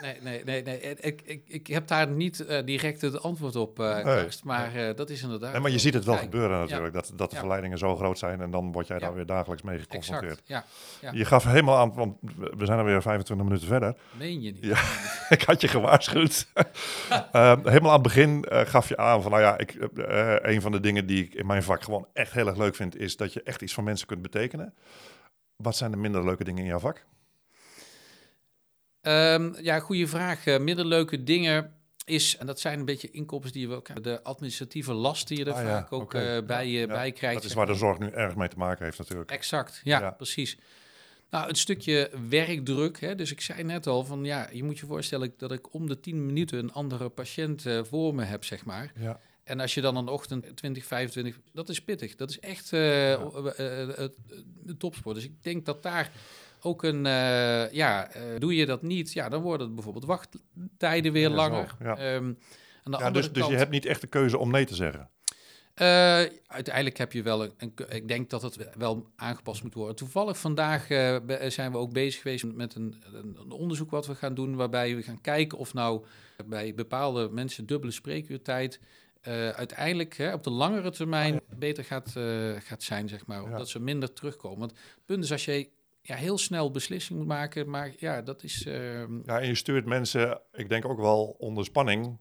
nee, 0.01 0.17
nee, 0.23 0.45
nee. 0.45 0.63
nee. 0.63 0.81
Ik, 0.81 1.23
ik, 1.25 1.43
ik 1.47 1.67
heb 1.67 1.87
daar 1.87 2.09
niet 2.09 2.47
eh, 2.47 2.65
direct 2.65 3.01
het 3.01 3.23
antwoord 3.23 3.57
op, 3.57 3.79
Nee, 3.79 4.03
Karst, 4.03 4.45
maar 4.45 4.75
eh, 4.75 4.97
dat 4.97 5.11
is 5.11 5.23
inderdaad... 5.23 5.55
En 5.55 5.63
maar 5.63 5.71
je 5.71 5.79
ziet 5.79 5.95
het 5.95 6.05
wel 6.05 6.17
gebeuren 6.17 6.59
natuurlijk, 6.59 6.95
dat, 6.95 7.13
dat 7.17 7.29
de 7.29 7.35
Ja. 7.35 7.41
verleidingen 7.41 7.79
zo 7.79 7.97
groot 7.97 8.19
zijn 8.19 8.41
en 8.41 8.51
dan 8.51 8.73
word 8.73 8.87
jij 8.87 8.99
daar 8.99 9.15
weer 9.15 9.27
dagelijks 9.27 9.63
mee 9.63 9.79
geconfronteerd. 9.79 10.43
Ja. 10.45 10.65
Je 11.13 11.25
gaf 11.25 11.45
helemaal 11.45 11.77
aan, 11.77 11.95
want 11.95 12.17
we 12.57 12.65
zijn 12.67 12.79
alweer 12.79 13.03
25 13.03 13.47
minuten 13.47 13.69
verder. 13.69 13.95
Meen 14.19 14.43
je 14.43 14.53
niet. 14.53 14.65
Ja. 14.65 14.79
ik 15.37 15.43
had 15.43 15.61
je 15.61 15.69
gewaarschuwd. 15.69 16.47
Helemaal 17.33 17.91
aan 17.91 17.93
het 17.93 18.03
begin 18.03 18.45
gaf 18.49 18.89
je 18.89 18.97
aan 18.97 19.23
van, 19.23 19.31
nou 19.31 19.43
ja, 19.43 19.59
ik, 19.59 19.77
een 20.43 20.61
van 20.61 20.73
de 20.73 20.81
dingen 20.81 21.07
die 21.07 21.25
ik 21.25 21.35
in 21.35 21.47
mijn 21.47 21.63
vak 21.63 21.83
gewoon 21.83 22.07
echt 22.13 22.33
heel 22.33 22.47
erg 22.47 22.57
leuk 22.57 22.75
vind, 22.75 22.97
is 22.97 23.17
dat 23.17 23.33
je 23.33 23.43
echt 23.43 23.63
iets 23.63 23.73
voor 23.75 23.85
mensen 23.85 24.07
kunt 24.07 24.23
betekenen. 24.31 24.75
Wat 25.57 25.77
zijn 25.77 25.91
de 25.91 25.97
minder 25.97 26.25
leuke 26.25 26.45
dingen 26.45 26.63
in 26.63 26.69
jouw 26.69 26.79
vak? 26.79 27.05
Ehm, 29.01 29.53
ja, 29.63 29.79
goede 29.81 30.07
vraag. 30.07 30.47
Eh, 30.47 30.59
middenleuke 30.59 31.25
dingen 31.25 31.73
is, 32.05 32.37
en 32.37 32.47
dat 32.47 32.61
zijn 32.61 32.79
een 32.79 32.85
beetje 32.85 33.11
inkomsten 33.11 33.53
die 33.53 33.69
we 33.69 33.75
ook 33.75 33.87
hebben, 33.87 34.05
de 34.05 34.23
administratieve 34.23 34.93
last 34.93 35.29
die 35.29 35.39
je 35.39 35.45
er 35.45 35.53
Ah, 35.53 35.63
ja, 35.63 35.69
vaak 35.69 35.93
ook 35.93 36.15
eh, 36.15 36.39
bij, 36.47 36.69
Ja, 36.69 36.87
bij 36.87 37.13
krijgt. 37.13 37.37
Dat 37.37 37.45
is 37.45 37.55
waar 37.57 37.67
de 37.67 37.75
zorg 37.75 37.99
nu 37.99 38.09
erg 38.09 38.37
mee 38.37 38.49
te 38.49 38.57
maken 38.59 38.85
heeft 38.85 38.99
natuurlijk. 38.99 39.31
Exact, 39.31 39.81
ja, 39.85 40.01
Ja. 40.01 40.11
precies. 40.11 40.59
Nou, 41.31 41.49
een 41.49 41.55
stukje 41.57 42.11
werkdruk. 42.29 43.01
Hè? 43.01 43.15
Dus 43.15 43.31
ik 43.31 43.41
zei 43.41 43.63
net 43.63 43.87
al 43.87 44.05
van 44.05 44.25
ja, 44.25 44.49
je 44.53 44.65
moet 44.65 44.79
je 44.79 44.87
voorstellen 44.87 45.35
dat 45.37 45.53
ik 45.53 45.75
om 45.75 45.89
de 45.89 46.01
10 46.01 46.27
minuten 46.27 46.59
een 46.59 46.73
andere 46.73 47.09
patiënt 47.09 47.67
eh, 47.67 47.85
voor 47.85 48.15
me 48.15 48.25
heb, 48.25 48.45
zeg 48.45 48.65
maar. 48.65 48.93
Ja. 48.99 49.21
En 49.49 49.61
als 49.61 49.75
je 49.75 49.81
dan 49.81 49.97
een 49.97 50.09
ochtend 50.09 50.57
20, 50.57 50.85
25, 50.85 51.39
dat 51.53 51.69
is 51.69 51.83
pittig. 51.83 52.15
Dat 52.17 52.31
is 52.31 52.41
echt 52.41 52.71
de 52.71 54.11
topsport. 54.79 55.15
Dus 55.17 55.25
ik 55.25 55.43
denk 55.43 55.67
dat 55.67 55.83
daar 55.83 56.11
ook 56.61 56.83
een, 56.83 57.05
ja, 57.73 58.09
doe 58.39 58.57
je 58.57 58.67
dat 58.67 58.83
niet, 58.83 59.13
ja, 59.13 59.29
dan 59.29 59.43
worden 59.43 59.67
het 59.67 59.75
bijvoorbeeld 59.75 60.05
wachttijden 60.05 61.13
weer 61.13 61.31
Ja, 61.31 61.35
langer. 61.37 61.75
ja. 61.81 61.97
Ehm, 61.97 62.25
aan 62.83 62.93
de 62.93 62.99
Ja, 62.99 63.05
andere 63.05 63.13
dus, 63.13 63.33
dus 63.33 63.47
je 63.47 63.57
hebt 63.57 63.71
niet 63.71 63.87
echt 63.87 64.01
de 64.01 64.07
keuze 64.07 64.39
om 64.39 64.51
nee 64.51 64.65
te 64.67 64.75
zeggen. 64.75 65.11
uiteindelijk 66.47 66.99
heb 66.99 67.13
je 67.13 67.23
wel 67.23 67.43
een, 67.45 67.73
Ik 67.89 68.09
denk 68.09 68.31
dat 68.31 68.43
het 68.43 68.77
wel 68.77 69.07
aangepast 69.17 69.63
moet 69.63 69.75
worden. 69.75 69.97
Toevallig 69.97 70.39
vandaag 70.39 70.87
zijn 71.53 71.73
we 71.73 71.79
ook 71.79 71.93
bezig 71.93 72.23
geweest 72.23 72.45
met 72.45 72.75
een, 72.75 73.03
een, 73.13 73.37
een 73.41 73.51
onderzoek 73.51 73.91
wat 73.91 74.07
we 74.07 74.15
gaan 74.15 74.35
doen, 74.35 74.57
waarbij 74.57 74.97
we 74.97 75.03
gaan 75.03 75.21
kijken 75.21 75.59
of 75.59 75.75
nou 75.75 76.05
bij 76.47 76.75
bepaalde 76.75 77.29
mensen 77.29 77.67
dubbele 77.67 77.93
spreekuurtijd 77.93 78.81
eh, 79.29 79.49
uiteindelijk 79.49 80.17
hè, 80.17 80.33
op 80.33 80.43
de 80.43 80.51
langere 80.51 80.91
termijn 80.91 81.41
beter 81.57 81.85
gaat, 81.85 82.17
eh, 82.17 82.53
gaat 82.59 82.83
zijn, 82.83 83.09
zeg 83.09 83.27
maar. 83.27 83.43
Ja. 83.43 83.57
Dat 83.57 83.69
ze 83.69 83.81
minder 83.81 84.13
terugkomen. 84.13 84.59
Want 84.59 84.71
het 84.71 85.05
punt 85.05 85.25
is 85.25 85.33
als 85.33 85.45
je 85.45 85.69
ja, 86.03 86.15
heel 86.15 86.39
snel 86.39 86.71
beslissing 86.71 87.19
moet 87.19 87.29
maken, 87.29 87.71
maar 87.71 87.93
ja, 87.99 88.23
dat 88.23 88.43
is. 88.43 88.67
ehm, 88.67 89.19
Ja, 89.25 89.41
en 89.41 89.47
je 89.47 89.55
stuurt 89.55 89.87
mensen, 89.87 90.41
ik 90.53 90.69
denk 90.69 90.85
ook 90.85 91.01
wel 91.01 91.35
onder 91.39 91.65
spanning, 91.65 92.19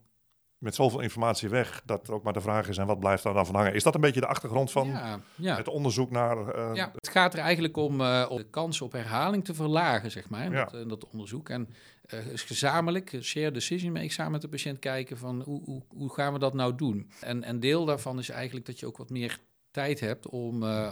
met 0.58 0.74
zoveel 0.74 1.00
informatie 1.00 1.48
weg 1.48 1.82
dat 1.84 2.10
ook 2.10 2.22
maar 2.22 2.32
de 2.32 2.40
vraag 2.40 2.68
is 2.68 2.76
en 2.78 2.86
wat 2.86 2.98
blijft 2.98 3.22
daar 3.22 3.34
dan 3.34 3.46
van 3.46 3.54
hangen. 3.54 3.74
Is 3.74 3.82
dat 3.82 3.94
een 3.94 4.00
beetje 4.00 4.20
de 4.20 4.26
achtergrond 4.26 4.70
van 4.70 4.88
ja, 4.88 5.20
ja. 5.34 5.56
het 5.56 5.68
onderzoek 5.68 6.10
naar... 6.10 6.48
eh, 6.48 6.70
Ja, 6.74 6.90
het 6.94 7.08
gaat 7.08 7.32
er 7.34 7.38
eigenlijk 7.40 7.76
om, 7.76 8.00
eh, 8.00 8.26
om 8.28 8.36
de 8.36 8.50
kans 8.50 8.80
op 8.80 8.92
herhaling 8.92 9.44
te 9.44 9.54
verlagen, 9.54 10.10
zeg 10.10 10.28
maar, 10.28 10.44
in 10.44 10.52
Ja. 10.52 10.68
dat, 10.86 11.06
onderzoek. 11.12 11.48
En 11.48 11.68
eh 12.06 12.26
is 12.26 12.42
gezamenlijk, 12.42 13.12
eh, 13.12 13.20
shared 13.20 13.54
decision 13.54 13.92
making, 13.92 14.12
samen 14.12 14.32
met 14.32 14.40
de 14.40 14.48
patiënt 14.48 14.78
kijken 14.78 15.18
van 15.18 15.42
hoe, 15.42 15.62
hoe, 15.64 15.82
hoe 15.88 16.14
gaan 16.14 16.32
we 16.32 16.38
dat 16.38 16.54
nou 16.54 16.74
doen? 16.74 17.10
En 17.20 17.48
een 17.48 17.60
deel 17.60 17.84
daarvan 17.84 18.18
is 18.18 18.28
eigenlijk 18.28 18.66
dat 18.66 18.80
je 18.80 18.86
ook 18.86 18.96
wat 18.96 19.10
meer 19.10 19.38
tijd 19.78 20.00
hebt 20.00 20.28
om, 20.28 20.62
eh, 20.62 20.90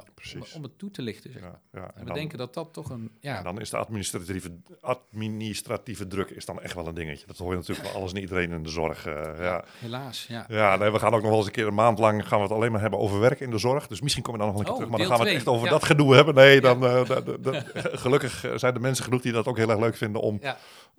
om, 0.55 0.62
het 0.62 0.79
toe 0.79 0.90
te 0.90 1.03
lichten. 1.03 1.33
Zeg. 1.33 1.42
ja, 1.42 1.61
ja. 1.72 1.81
En 1.81 2.01
we 2.01 2.05
dan- 2.05 2.14
denken 2.14 2.38
dat 2.38 2.55
dat 2.55 2.72
toch 2.72 2.90
een... 2.90 3.12
Ja, 3.20 3.37
En 3.38 3.44
dan 3.44 3.61
is 3.61 3.70
de 3.70 3.77
administratieve, 3.77 4.51
administratieve 4.81 6.07
druk 6.07 6.31
is 6.31 6.44
dan 6.44 6.61
echt 6.62 6.75
wel 6.75 6.87
een 6.87 6.94
dingetje. 6.94 7.27
Dat 7.27 7.38
hoor 7.38 7.51
je 7.51 7.57
natuurlijk 7.57 7.88
van 7.88 7.96
alles 7.96 8.12
en 8.12 8.20
iedereen 8.20 8.53
in 8.53 8.62
de 8.62 8.68
zorg. 8.68 9.07
eh, 9.07 9.31
ja. 9.38 9.64
helaas, 9.79 10.27
ja. 10.29 10.44
Ja, 10.49 10.77
nee, 10.77 10.90
we 10.90 10.99
gaan 10.99 11.14
ook 11.14 11.20
nog 11.20 11.29
wel 11.29 11.37
eens 11.38 11.46
een 11.46 11.53
keer 11.53 11.66
een 11.66 11.75
maand 11.75 11.99
lang 11.99 12.29
gaan 12.29 12.38
we 12.38 12.44
het 12.44 12.53
alleen 12.53 12.72
maar 12.72 12.81
hebben 12.81 12.99
over 12.99 13.20
werk 13.20 13.40
in 13.40 13.51
de 13.51 13.59
zorg. 13.59 13.87
Dus 13.87 14.01
misschien 14.01 14.22
kom 14.22 14.33
je 14.33 14.38
dan 14.38 14.49
nog 14.49 14.57
een 14.59 14.64
keer 14.64 14.72
Oh, 14.72 14.79
terug. 14.79 14.90
Maar 14.92 15.07
dan 15.07 15.16
gaan 15.16 15.25
we 15.25 15.31
het 15.31 15.37
echt 15.38 15.49
over 15.49 15.68
dat 15.68 15.85
gedoe 15.85 16.14
hebben. 16.14 16.35
Nee, 16.35 16.61
dan, 16.61 16.87
eh, 16.87 17.01
gelukkig 18.05 18.44
zijn 18.55 18.75
er 18.75 18.81
mensen 18.81 19.05
genoeg 19.05 19.20
die 19.22 19.33
dat 19.33 19.46
ook 19.46 19.57
heel 19.57 19.70
erg 19.70 19.81
leuk 19.81 19.96
vinden 19.96 20.20
om, 20.22 20.40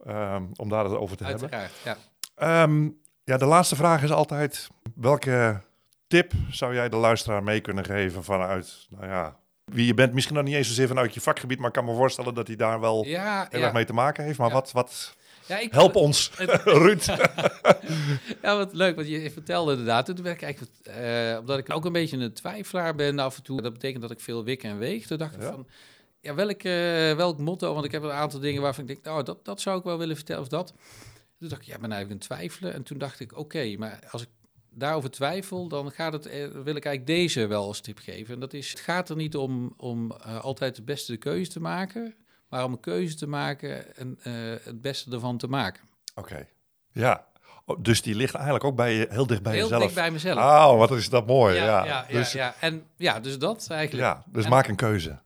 ehm, 0.05 0.43
om 0.55 0.69
daar 0.69 0.83
het 0.83 0.93
over 0.97 1.17
te 1.17 1.23
hebben. 1.23 1.51
uiteraard. 1.51 1.71
Ja. 1.83 1.97
Ehm, 2.63 2.89
ja, 3.23 3.37
de 3.37 3.45
laatste 3.45 3.75
vraag 3.75 4.03
is 4.03 4.11
altijd: 4.11 4.67
welke 4.95 5.61
tip 6.07 6.31
zou 6.51 6.73
jij 6.73 6.89
de 6.89 6.95
luisteraar 6.95 7.43
mee 7.43 7.61
kunnen 7.61 7.85
geven 7.85 8.23
vanuit, 8.23 8.87
nou 8.89 9.05
ja, 9.05 9.37
wie 9.65 9.85
je 9.85 9.93
bent? 9.93 10.13
Misschien 10.13 10.35
nog 10.35 10.43
niet 10.45 10.55
eens 10.55 10.67
zozeer 10.67 10.87
vanuit 10.87 11.13
je 11.13 11.21
vakgebied, 11.21 11.57
maar 11.57 11.67
ik 11.67 11.73
kan 11.73 11.85
me 11.85 11.93
voorstellen 11.95 12.33
dat 12.33 12.47
hij 12.47 12.55
daar 12.55 12.79
wel 12.79 13.05
Ja, 13.05 13.47
heel 13.49 13.59
ja. 13.59 13.65
erg 13.65 13.73
mee 13.75 13.85
te 13.85 13.93
maken 13.93 14.23
heeft. 14.23 14.37
Maar 14.37 14.47
Ja. 14.47 14.53
wat, 14.53 14.71
wat, 14.71 15.15
Ja, 15.47 15.57
ik, 15.59 15.71
help 15.71 15.95
ons, 15.95 16.31
Ruud. 16.65 17.05
Ja, 18.41 18.57
wat 18.57 18.73
leuk, 18.73 18.95
want 18.95 19.07
je 19.07 19.31
vertelde 19.31 19.71
inderdaad. 19.71 20.05
Toen 20.05 20.21
werd 20.21 20.35
ik 20.35 20.41
eigenlijk, 20.41 20.71
eh, 20.83 21.37
omdat 21.39 21.57
ik 21.57 21.73
ook 21.73 21.85
een 21.85 21.91
beetje 21.91 22.17
een 22.17 22.33
twijfelaar 22.33 22.95
ben 22.95 23.19
af 23.19 23.37
en 23.37 23.43
toe. 23.43 23.61
Dat 23.61 23.73
betekent 23.73 24.01
dat 24.01 24.11
ik 24.11 24.19
veel 24.19 24.43
wik 24.43 24.63
en 24.63 24.77
weeg. 24.77 25.07
Toen 25.07 25.17
dacht 25.17 25.35
ik 25.35 25.41
Ja. 25.41 25.51
van, 25.51 25.67
ja, 26.21 26.33
welk, 26.33 26.61
eh, 26.63 27.13
welk 27.15 27.37
motto? 27.37 27.73
Want 27.73 27.85
ik 27.85 27.91
heb 27.91 28.03
een 28.03 28.11
aantal 28.11 28.39
dingen 28.39 28.61
waarvan 28.61 28.83
ik 28.83 28.89
denk, 28.89 29.05
nou, 29.05 29.23
dat, 29.23 29.45
dat 29.45 29.61
zou 29.61 29.77
ik 29.77 29.83
wel 29.83 29.97
willen 29.97 30.15
vertellen 30.15 30.41
of 30.41 30.47
dat. 30.47 30.73
Toen 31.39 31.49
dacht 31.49 31.61
ik, 31.61 31.67
ja, 31.67 31.79
ben 31.79 31.91
eigenlijk 31.91 32.23
het 32.23 32.31
twijfelen. 32.31 32.73
En 32.73 32.83
toen 32.83 32.97
dacht 32.97 33.19
ik, 33.19 33.37
oké, 33.37 33.75
maar 33.77 33.99
als 34.11 34.21
ik 34.21 34.27
daarover 34.77 35.11
twijfel, 35.11 35.67
dan 35.67 35.91
gaat 35.91 36.13
het, 36.13 36.25
eh, 36.25 36.39
wil 36.47 36.75
ik 36.75 36.85
eigenlijk 36.85 37.05
deze 37.05 37.47
wel 37.47 37.63
als 37.65 37.81
tip 37.81 37.97
geven. 37.99 38.33
En 38.33 38.39
dat 38.39 38.53
is, 38.53 38.69
het 38.69 38.79
gaat 38.79 39.09
er 39.09 39.15
niet 39.15 39.35
om, 39.35 39.73
om 39.77 40.11
eh, 40.11 40.39
altijd 40.43 40.75
de 40.75 40.81
beste 40.81 41.17
keuze 41.17 41.51
te 41.51 41.59
maken, 41.59 42.15
maar 42.49 42.63
om 42.63 42.71
een 42.71 42.79
keuze 42.79 43.15
te 43.15 43.27
maken 43.27 43.95
en 43.95 44.17
eh, 44.23 44.33
het 44.63 44.81
beste 44.81 45.11
ervan 45.11 45.37
te 45.37 45.47
maken. 45.47 45.83
Oké, 46.15 46.47
ja. 46.91 47.25
Oh, 47.65 47.77
dus 47.81 48.01
die 48.01 48.15
ligt 48.15 48.33
eigenlijk 48.33 48.63
ook 48.65 48.75
bij 48.75 48.93
je, 48.93 49.07
heel 49.09 49.27
dicht 49.27 49.41
bij 49.43 49.53
Heel 49.53 49.61
jezelf. 49.61 49.81
dicht 49.81 49.95
bij 49.95 50.11
mezelf. 50.11 50.37
Oh, 50.39 50.77
wat 50.77 50.91
is 50.91 51.09
dat 51.09 51.27
mooi. 51.27 51.55
Ja, 51.55 51.65
ja, 51.65 51.85
ja, 51.85 52.05
dus, 52.09 52.31
ja, 52.31 52.55
En 52.59 52.83
ja, 52.95 53.19
dus 53.19 53.37
dat 53.39 53.67
eigenlijk. 53.69 54.07
ja, 54.07 54.23
dus 54.31 54.43
En- 54.43 54.49
maak 54.49 54.67
een 54.67 54.75
keuze. 54.75 55.19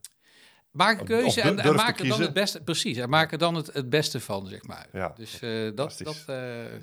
Maak 0.71 0.99
een 0.99 1.05
keuze 1.05 1.41
en, 1.41 1.60
en 1.60 1.75
maak 1.75 1.99
er 1.99 2.07
dan 2.07 2.21
het 2.21 2.34
beste. 2.34 2.62
Precies, 2.62 2.97
en 2.97 3.10
maak 3.10 3.31
er 3.31 3.38
dan 3.38 3.55
het, 3.55 3.73
het 3.73 3.89
beste 3.89 4.19
van, 4.19 4.47
zeg 4.47 4.63
maar. 4.63 4.88
Ja, 4.93 5.13
Dus 5.15 5.39
eh, 5.39 5.71
dat, 5.75 5.99
dat 6.03 6.23
eh, 6.27 6.36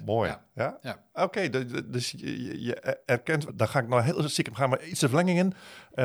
Mooi. 0.05 0.29
ja. 0.31 0.44
Ja? 0.55 0.79
Ja. 0.83 1.24
Oké, 1.24 1.48
dus 1.90 2.11
je, 2.11 2.62
je- 2.64 2.74
erkent, 3.07 3.59
daar 3.59 3.68
ga 3.68 3.79
ik 3.81 3.88
nou 3.88 4.03
heel 4.03 4.29
stiekem, 4.29 4.55
gaan 4.55 4.70
we 4.70 4.87
iets 4.88 5.01
de 5.01 5.09
verlenging 5.09 5.38
in. 5.38 5.55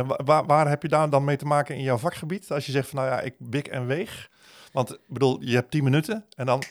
Wa- 0.08 0.20
waar, 0.26 0.46
waar 0.46 0.70
heb 0.70 0.82
je 0.82 0.88
daar 0.88 1.10
dan 1.10 1.24
mee 1.24 1.38
te 1.38 1.46
maken 1.46 1.76
in 1.76 1.84
jouw 1.84 1.98
vakgebied? 1.98 2.52
Als 2.52 2.66
je 2.66 2.72
zegt 2.72 2.90
van, 2.90 3.00
nou 3.00 3.12
ja, 3.12 3.20
ik 3.22 3.36
bik 3.38 3.68
en 3.68 3.86
weeg. 3.86 4.30
Want 4.72 4.92
ik 4.94 5.00
bedoel, 5.08 5.42
je 5.42 5.56
hebt 5.56 5.72
10 5.72 5.84
minuten 5.84 6.26
en 6.36 6.46
dan 6.46 6.64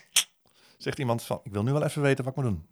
zegt 0.78 0.98
iemand 0.98 1.22
van, 1.22 1.40
ik 1.42 1.52
wil 1.52 1.62
nu 1.62 1.72
wel 1.72 1.84
even 1.84 2.02
weten 2.02 2.24
wat 2.24 2.36
ik 2.36 2.42
moet 2.42 2.52
doen. 2.52 2.66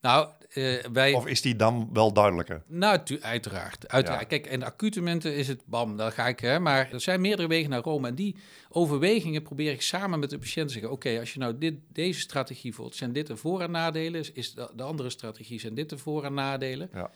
Nou, 0.00 0.28
eh, 0.50 0.74
wij. 0.92 1.12
Of 1.12 1.26
is 1.26 1.42
die 1.42 1.56
dan 1.56 1.88
wel 1.92 2.12
duidelijker? 2.12 2.62
Nou, 2.66 3.00
uiteraard. 3.20 3.88
uiteraard. 3.88 4.20
Ja. 4.20 4.26
Kijk, 4.26 4.46
in 4.46 4.60
de 4.60 4.66
acute 4.66 4.98
momenten 4.98 5.36
is 5.36 5.48
het 5.48 5.62
bam, 5.66 5.96
dan 5.96 6.12
ga 6.12 6.28
ik. 6.28 6.40
Hè, 6.40 6.58
maar 6.58 6.92
er 6.92 7.00
zijn 7.00 7.20
meerdere 7.20 7.48
wegen 7.48 7.70
naar 7.70 7.82
Rome. 7.82 8.08
En 8.08 8.14
die 8.14 8.36
overwegingen 8.68 9.42
probeer 9.42 9.72
ik 9.72 9.82
samen 9.82 10.18
met 10.18 10.30
de 10.30 10.38
patiënt 10.38 10.66
te 10.66 10.72
zeggen: 10.72 10.92
Oké, 10.92 11.18
als 11.18 11.32
je 11.32 11.38
nou 11.38 11.58
dit, 11.58 11.74
deze 11.92 12.20
strategie 12.20 12.74
voelt, 12.74 12.96
zijn 12.96 13.12
dit 13.12 13.26
de 13.26 13.36
voor- 13.36 13.60
en 13.60 13.70
nadelen? 13.70 14.20
Is- 14.20 14.32
Is 14.32 14.54
de, 14.54 14.70
de 14.76 14.82
andere 14.82 15.10
strategie, 15.10 15.60
zijn 15.60 15.74
dit 15.74 15.90
de 15.90 15.98
voor- 15.98 16.24
en 16.24 16.34
nadelen? 16.34 16.90
Ja. 16.92 17.10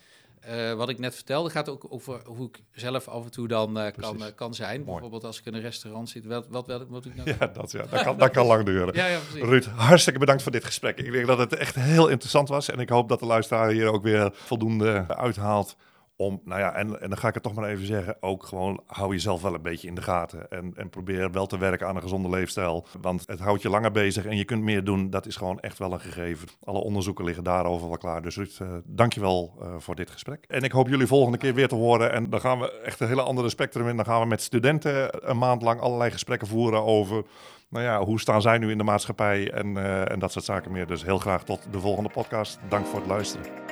Eh, 0.47 0.73
wat 0.73 0.89
ik 0.89 0.99
net 0.99 1.15
vertelde 1.15 1.51
gaat 1.51 1.69
ook 1.69 1.87
over 1.89 2.21
hoe 2.25 2.49
ik 2.49 2.63
zelf 2.73 3.09
af 3.09 3.25
en 3.25 3.31
toe 3.31 3.49
dan 3.49 3.79
eh, 3.79 3.93
kan, 3.97 4.25
eh, 4.25 4.29
kan 4.35 4.55
zijn. 4.55 4.85
Bijvoorbeeld 4.85 5.25
als 5.25 5.39
ik 5.39 5.47
in 5.47 5.55
een 5.55 5.61
restaurant 5.61 6.09
zit, 6.09 6.27
wat, 6.27 6.47
wat, 6.49 6.67
wat 6.67 6.89
moet 6.89 7.07
ik 7.07 7.15
nou 7.15 7.29
Ja, 7.41 7.47
dat, 7.47 7.73
ja, 7.73 7.85
dat, 7.91 8.03
kan, 8.03 8.19
dat 8.19 8.31
kan 8.31 8.47
lang 8.47 8.65
duren. 8.65 8.95
Ja, 9.05 9.07
ja, 9.07 9.19
precies. 9.19 9.49
Ruud, 9.49 9.65
hartstikke 9.65 10.19
bedankt 10.19 10.43
voor 10.43 10.53
dit 10.53 10.65
gesprek. 10.65 10.99
Ik 10.99 11.13
denk 11.13 11.27
dat 11.27 11.39
het 11.39 11.55
echt 11.55 11.75
heel 11.75 12.09
interessant 12.09 12.49
was. 12.49 12.71
En 12.71 12.79
ik 12.79 12.89
hoop 12.89 13.09
dat 13.09 13.19
de 13.19 13.27
luisteraar 13.27 13.71
hier 13.71 13.93
ook 13.93 14.03
weer 14.03 14.31
voldoende 14.33 15.05
uithaalt. 15.09 15.77
Om, 16.25 16.41
nou 16.45 16.61
ja, 16.61 16.75
en, 16.75 17.01
en 17.01 17.09
dan 17.09 17.19
ga 17.19 17.29
ik 17.29 17.35
het 17.35 17.43
toch 17.43 17.55
maar 17.55 17.69
even 17.69 17.87
zeggen. 17.87 18.17
Ook 18.21 18.45
gewoon 18.45 18.81
hou 18.87 19.13
jezelf 19.13 19.43
wel 19.43 19.55
een 19.55 19.63
beetje 19.63 19.89
in 19.89 19.95
de 19.95 20.03
gaten. 20.03 20.51
En, 20.51 20.73
en 20.77 20.91
probeer 20.91 21.31
wel 21.31 21.47
te 21.47 21.59
werken 21.59 21.87
aan 21.87 21.97
een 21.97 22.03
gezonde 22.03 22.29
leefstijl. 22.29 22.87
Want 23.01 23.23
het 23.27 23.41
houdt 23.41 23.63
je 23.63 23.69
langer 23.69 23.91
bezig 23.91 24.27
en 24.27 24.37
je 24.37 24.45
kunt 24.45 24.63
meer 24.63 24.85
doen. 24.85 25.11
Dat 25.11 25.27
is 25.27 25.37
gewoon 25.37 25.61
echt 25.61 25.79
wel 25.79 25.93
een 25.93 26.01
gegeven. 26.01 26.49
Alle 26.65 26.79
onderzoeken 26.79 27.25
liggen 27.25 27.45
daarover 27.45 27.89
wel 27.89 27.99
klaar. 27.99 28.23
Dus 28.23 28.37
Ruud, 28.37 28.59
uh, 28.63 28.69
dankjewel 28.85 29.55
uh, 29.61 29.75
voor 29.79 29.95
dit 29.95 30.11
gesprek. 30.11 30.45
En 30.49 30.63
ik 30.63 30.73
hoop 30.73 30.89
jullie 30.89 31.07
volgende 31.07 31.39
keer 31.39 31.55
weer 31.55 31.69
te 31.69 31.75
horen. 31.75 32.13
En 32.13 32.31
dan 32.31 32.41
gaan 32.41 32.59
we 32.59 32.81
echt 32.81 33.01
een 33.01 33.09
hele 33.09 33.23
andere 33.23 33.49
spectrum 33.49 33.89
in. 33.89 33.97
Dan 33.97 34.05
gaan 34.05 34.21
we 34.21 34.27
met 34.27 34.43
studenten 34.43 35.29
een 35.31 35.39
maand 35.39 35.63
lang 35.63 35.81
allerlei 35.81 36.11
gesprekken 36.11 36.49
voeren 36.49 36.85
over 36.85 37.25
nou 37.69 37.85
ja, 37.85 38.05
hoe 38.05 38.21
staan 38.21 38.43
zij 38.43 38.59
nu 38.59 38.71
in 38.71 38.79
de 38.79 38.85
maatschappij 38.85 39.51
en, 39.51 39.67
uh, 39.67 40.11
en 40.11 40.19
dat 40.19 40.33
soort 40.33 40.45
zaken 40.45 40.73
meer. 40.73 40.87
Dus 40.87 41.05
heel 41.05 41.19
graag 41.19 41.45
tot 41.45 41.67
de 41.71 41.81
volgende 41.81 42.11
podcast. 42.11 42.59
Dank 42.69 42.87
voor 42.87 42.99
het 42.99 43.09
luisteren. 43.09 43.64